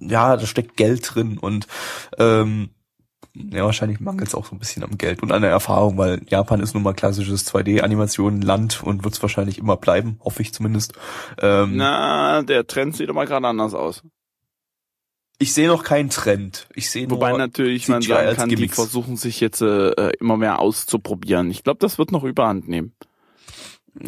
[0.00, 1.66] ja, da steckt Geld drin und
[2.18, 2.70] ähm,
[3.52, 6.20] ja, wahrscheinlich mangelt es auch so ein bisschen am Geld und an der Erfahrung, weil
[6.28, 10.92] Japan ist nun mal klassisches 2D-Animationen-Land und wird es wahrscheinlich immer bleiben, hoffe ich zumindest.
[11.40, 14.02] Ähm, Na, der Trend sieht doch mal gerade anders aus.
[15.38, 16.68] ich sehe noch keinen Trend.
[16.74, 18.74] Ich sehe Wobei nur natürlich man CGI sagen als kann, die Gimmicks.
[18.74, 21.50] versuchen sich jetzt äh, immer mehr auszuprobieren.
[21.50, 22.92] Ich glaube, das wird noch überhand nehmen.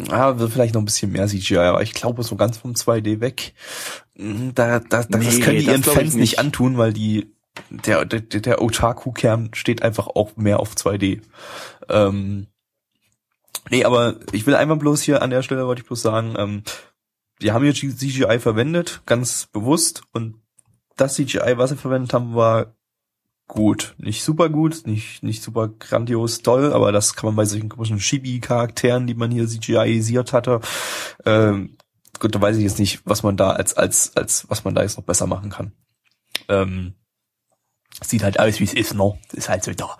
[0.09, 3.19] ja, wird vielleicht noch ein bisschen mehr CGI, aber ich glaube so ganz vom 2D
[3.21, 3.53] weg.
[4.17, 6.39] mm, Da, da, da das Nee, können die das ihren Fans nicht nicht.
[6.39, 7.31] antun, weil die
[7.71, 11.21] der der, der Otaku-Kern steht einfach auch mehr auf 2D.
[11.89, 12.47] Ähm,
[13.69, 16.63] nee, aber ich will einfach bloß hier an der Stelle wollte ich bloß sagen, ähm,
[17.41, 20.35] die haben hier CGI verwendet, ganz bewusst und
[20.95, 22.75] das CGI, was sie verwendet haben, war
[23.47, 23.95] gut.
[23.97, 27.97] Nicht super gut, nicht, nicht super grandios toll, aber das kann man bei solchen komischen
[27.97, 30.61] Chibi-Charakteren, die man hier CGI-isiert hatte,
[31.25, 31.77] ähm,
[32.21, 34.83] gut, da weiß ich jetzt nicht, was man da als, als, als, was man da
[34.83, 35.73] jetzt noch besser machen kann.
[36.47, 36.93] Ähm,
[38.03, 39.17] sieht halt aus, wie es ist, no?
[39.33, 39.97] Ist halt so da.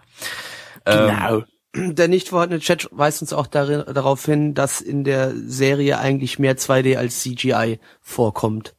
[0.86, 6.00] Ähm, Der nicht vorhandene Chat weist uns auch darin, darauf hin, dass in der Serie
[6.00, 8.76] eigentlich mehr 2D als CGI vorkommt.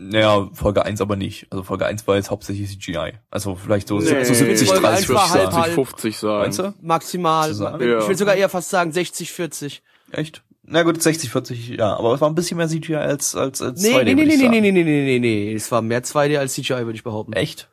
[0.00, 1.46] Naja, Folge 1 aber nicht.
[1.50, 3.14] Also Folge 1 war jetzt hauptsächlich CGI.
[3.30, 5.62] Also vielleicht so, Nee, so 70, Folge 30 1 war würde ich halb, sagen.
[5.62, 5.74] halb.
[5.74, 6.38] 50 sagen.
[6.40, 6.74] Meinst du?
[6.80, 7.48] Maximal.
[7.48, 7.80] Zusammen.
[7.80, 8.08] Ich Ja.
[8.08, 9.82] will sogar eher fast sagen 60, 40.
[10.12, 10.42] Echt?
[10.62, 11.96] Na gut, 60, 40, ja.
[11.96, 14.36] Aber es war ein bisschen mehr CGI als, als, als Nee, 2D, nee, nee, nee,
[14.36, 15.52] nee, nee, nee, nee, nee, nee, nee.
[15.54, 17.32] Es war mehr 2D als CGI, würde ich behaupten.
[17.32, 17.68] Echt?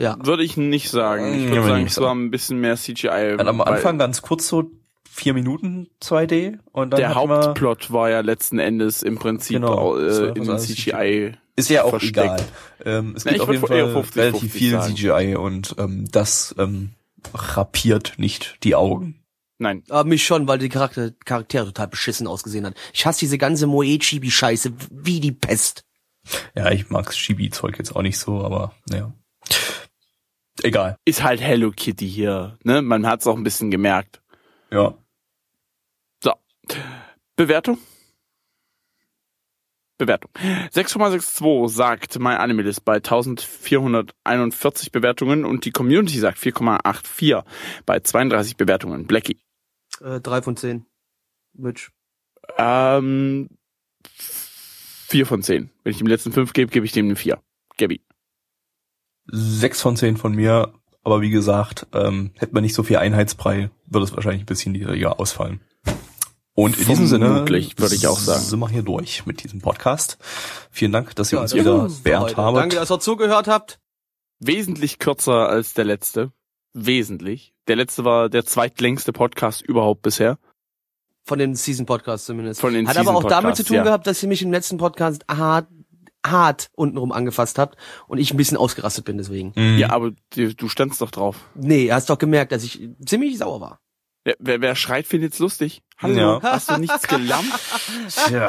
[0.00, 0.16] Ja.
[0.22, 1.34] Würde ich nicht sagen.
[1.34, 3.36] Ich Ja, würde würde sagen, ich es war ein bisschen mehr CGI.
[3.36, 4.70] Dann am Anfang ganz kurz so
[5.08, 10.28] vier Minuten 2D und dann der Hauptplot war ja letzten Endes im Prinzip Genau, äh,
[10.38, 11.32] in CGI.
[11.56, 12.16] Ist ja auch versteckt.
[12.16, 12.44] egal.
[12.84, 14.96] Ähm, es Na, gibt auf jeden Fall 50, relativ 50 viel sagen.
[14.96, 16.92] CGI und ähm, das ähm,
[17.34, 19.22] rapiert nicht die Augen.
[19.58, 19.82] Nein.
[19.90, 22.74] Aber mich schon, weil die Charakter, Charaktere total beschissen ausgesehen hat.
[22.94, 25.84] Ich hasse diese ganze Moe-Chibi-Scheiße wie die Pest.
[26.56, 29.12] Ja, ich mag Chibi-Zeug jetzt auch nicht so, aber naja.
[30.62, 30.96] Egal.
[31.04, 32.58] Ist halt Hello Kitty hier.
[32.64, 32.82] Ne?
[32.82, 34.20] Man hat's auch ein bisschen gemerkt.
[34.70, 34.94] Ja.
[36.22, 36.34] So.
[37.36, 37.78] Bewertung?
[39.98, 40.30] Bewertung.
[40.34, 47.44] 6,62 sagt My Animalist bei 1441 Bewertungen und die Community sagt 4,84
[47.86, 49.06] bei 32 Bewertungen.
[49.06, 49.38] Blackie.
[50.00, 50.86] Äh, drei von zehn.
[51.52, 51.90] Mitch.
[52.56, 53.48] Ähm,
[55.10, 55.70] 4 von 10.
[55.82, 57.42] Wenn ich dem letzten 5 gebe, gebe ich dem eine 4.
[57.76, 58.00] Gabby.
[59.32, 60.72] Sechs von zehn von mir,
[61.02, 64.72] aber wie gesagt, ähm, hätte man nicht so viel Einheitsbrei, würde es wahrscheinlich ein bisschen
[64.72, 65.60] niedriger ausfallen.
[66.54, 68.42] Und in diesem Sinne Vermutlich, würde ich auch sagen.
[68.42, 70.18] sind wir hier durch mit diesem Podcast.
[70.70, 72.56] Vielen Dank, dass ihr uns das wieder beehrt habt.
[72.56, 73.78] Danke, dass ihr zugehört habt.
[74.40, 76.32] Wesentlich kürzer als der letzte.
[76.72, 77.54] Wesentlich.
[77.68, 80.38] Der letzte war der zweitlängste Podcast überhaupt bisher.
[81.24, 82.60] Von den Season Podcasts zumindest.
[82.60, 83.84] Von den Hat aber auch damit zu tun ja.
[83.84, 85.68] gehabt, dass ihr mich im letzten Podcast hart,
[86.26, 89.52] hart untenrum angefasst habt und ich ein bisschen ausgerastet bin deswegen.
[89.56, 89.78] Mhm.
[89.78, 91.36] Ja, aber du, du standst doch drauf.
[91.54, 93.80] Nee, hast doch gemerkt, dass ich ziemlich sauer war.
[94.24, 95.82] Wer, wer, wer schreit, findet's lustig.
[95.96, 96.40] Hallo, Ja.
[96.42, 97.46] hast du nichts gelernt?
[98.26, 98.48] Tja.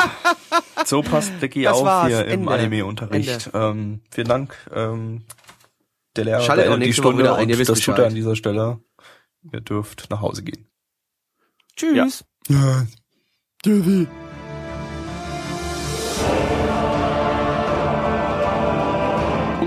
[0.86, 2.08] So passt Blicky auf war's.
[2.10, 2.52] hier im Ende.
[2.52, 3.50] Anime-Unterricht.
[3.54, 4.58] Ähm, vielen Dank.
[4.74, 5.24] Ähm,
[6.18, 7.80] der Lehrer Schaltet auch beendet die nächste Woche Stunde wieder ein, ihr und wisst das
[7.80, 8.00] tut Bescheid.
[8.04, 8.80] er an dieser Stelle.
[9.54, 10.68] Ihr dürft nach Hause gehen.
[11.78, 12.26] Tschüss.
[12.50, 12.86] Ja.